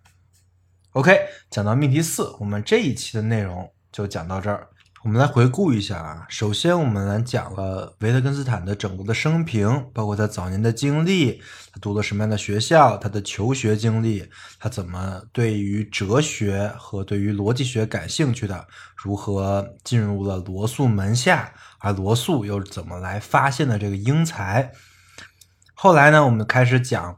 [0.92, 1.18] OK，
[1.50, 4.68] 讲到命题四，我们这一期的内容就讲到这儿。
[5.04, 11.42] 我们来回顾一下啊，首先我们来讲了维特根斯坦的整个的生平，包括他早年的经历，
[11.72, 14.28] 他读了什么样的学校，他的求学经历，
[14.60, 24.72] 他怎么对于哲学和对于逻辑学感兴趣的，如何进入了罗素门下，而罗素又怎么来发现的这个英才。
[25.74, 27.14] 后来呢，我们开始讲《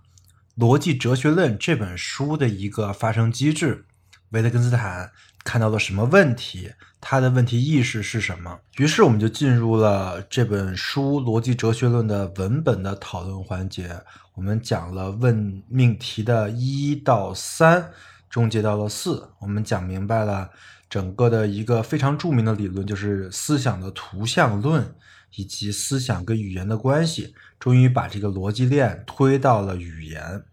[0.57, 3.85] 逻辑哲学论》这本书的一个发生机制，
[4.31, 5.11] 维特根斯坦
[5.43, 8.59] 看到了什么问题，他的问题意识是什么？
[8.77, 14.01] 于是我们就进入了这本书《逻辑哲学论》的文本的讨论环节。
[14.33, 17.91] 我们讲了问命题的一到三，
[18.29, 19.31] 终结到了四。
[19.39, 20.49] 我们讲明白了
[20.89, 24.95] 整个的一个非常著名的理论，就是思想的图像论。
[25.35, 30.43] 以及思想跟语言的关系，终于把这个逻辑链推到了语言。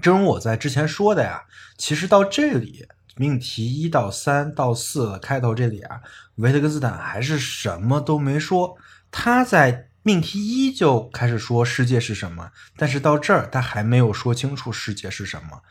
[0.00, 1.44] 正如我在之前说的呀，
[1.78, 6.00] 其实到这里命题一到三到四开头这里啊，
[6.34, 8.76] 维特根斯坦还是什么都没说。
[9.12, 15.62] 他在命题一就开始说世界是什么，但是到这儿他还没有说清楚世界是什么，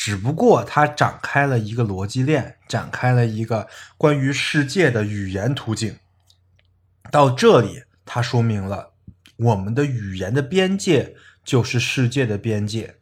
[0.00, 5.98] 只不过他展开了一个逻辑链，展开了一个关于世界的语言途径。
[7.10, 8.94] 到这里，他说明了
[9.36, 12.96] 我们的语言的边界就是世界的边界，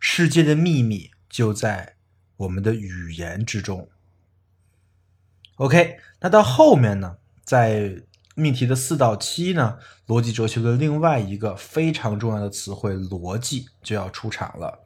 [0.00, 1.94] 世界的秘密就在
[2.38, 3.88] 我们的语言之中。
[5.58, 8.02] OK，那到后面呢，在
[8.34, 9.78] 命题的四到七呢，
[10.08, 14.80] 逻辑哲学的另外一个非常重要的词汇“逻辑”就要出场了。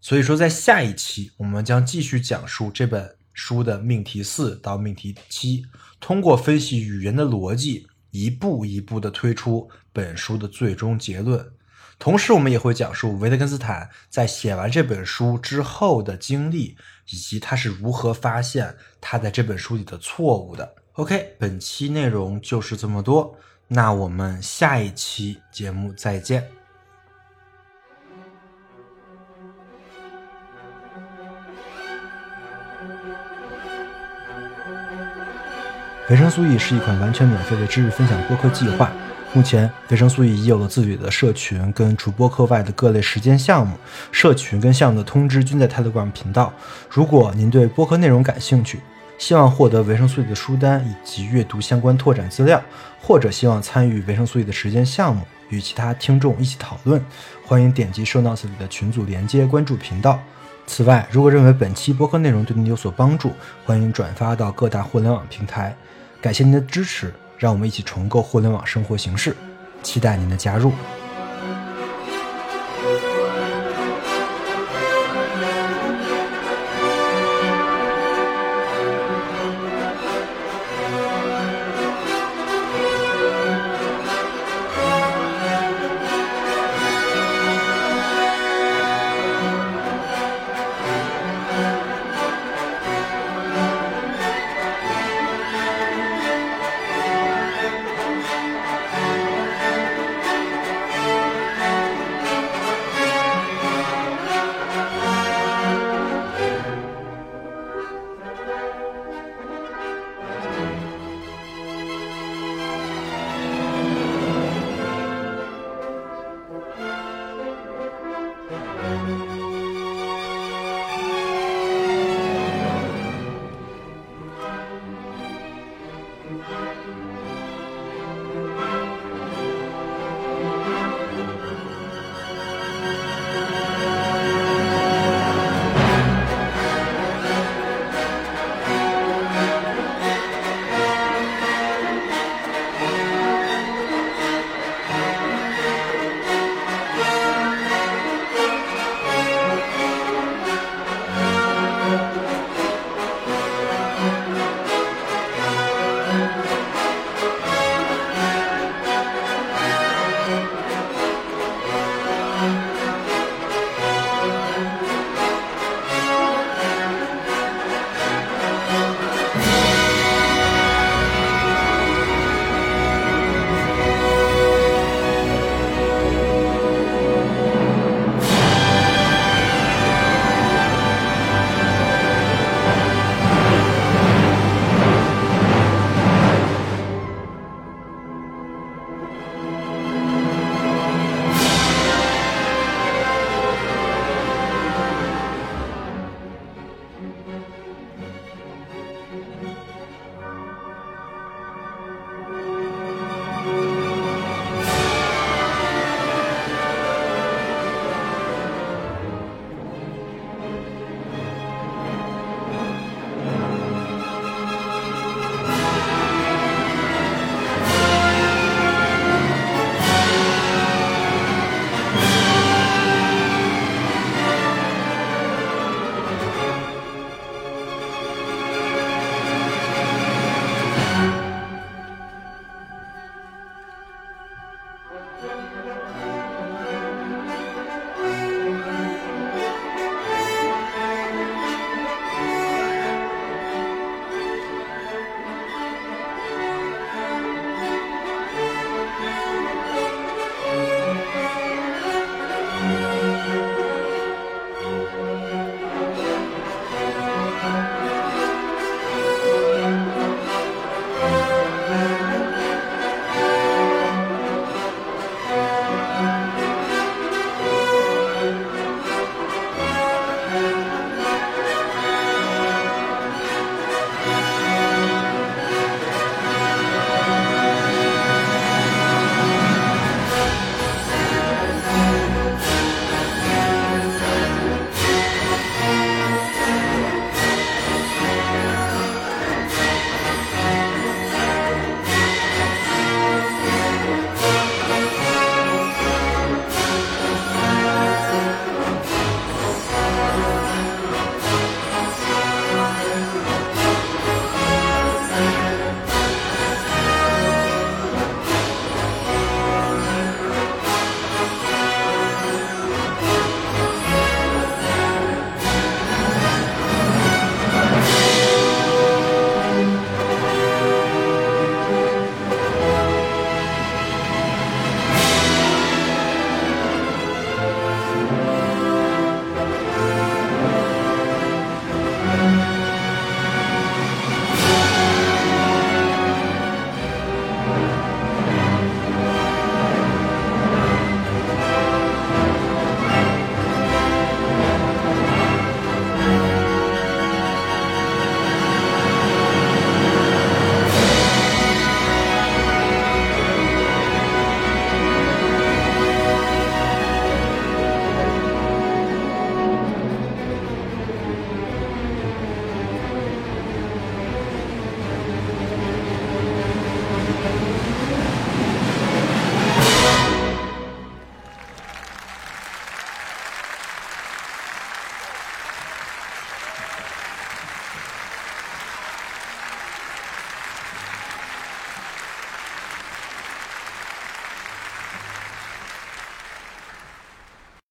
[0.00, 5.64] 所以说，在下一期我们将继续讲述这本书的命题四到命题七。
[6.00, 11.46] 通过分析语言的逻辑，一步一步地推出本书的最终结论。
[11.98, 16.74] 同时，我们也会讲述维特根斯坦在写完这本书之后的经历，
[17.10, 20.76] 以及他是如何发现他在这本书里的错误的。
[20.94, 23.36] OK，本期内容就是这么多，
[23.68, 26.59] 那我们下一期节目再见。
[36.10, 38.90] 维生素 E 是一款完全免费的知识分享播客计划。
[39.32, 43.76] 目前，维生素 E 已有了自己的社群，跟除播客外的各类实践项目。
[44.10, 46.52] 社群跟项目的通知均在 Telegram 频道。
[46.88, 48.80] 如果您对播客内容感兴趣，
[49.18, 52.60] 希望获得维生素 E 的书单以及阅读相关拓展资料，
[53.00, 57.00] 或者希望参与维生素 E 的实践项目，与其他听众一起讨论，
[57.46, 60.18] 欢迎点击 Show Notes 里的群组连接，关注频道。
[60.66, 63.30] 此外，如果认为本期播客内容对您有所帮助，
[63.64, 65.76] 欢迎转发到各大互联网平台。
[66.20, 69.34] 感谢您的支持，让我们一起重构互联网生活形式，
[69.82, 70.70] 期待您的加入。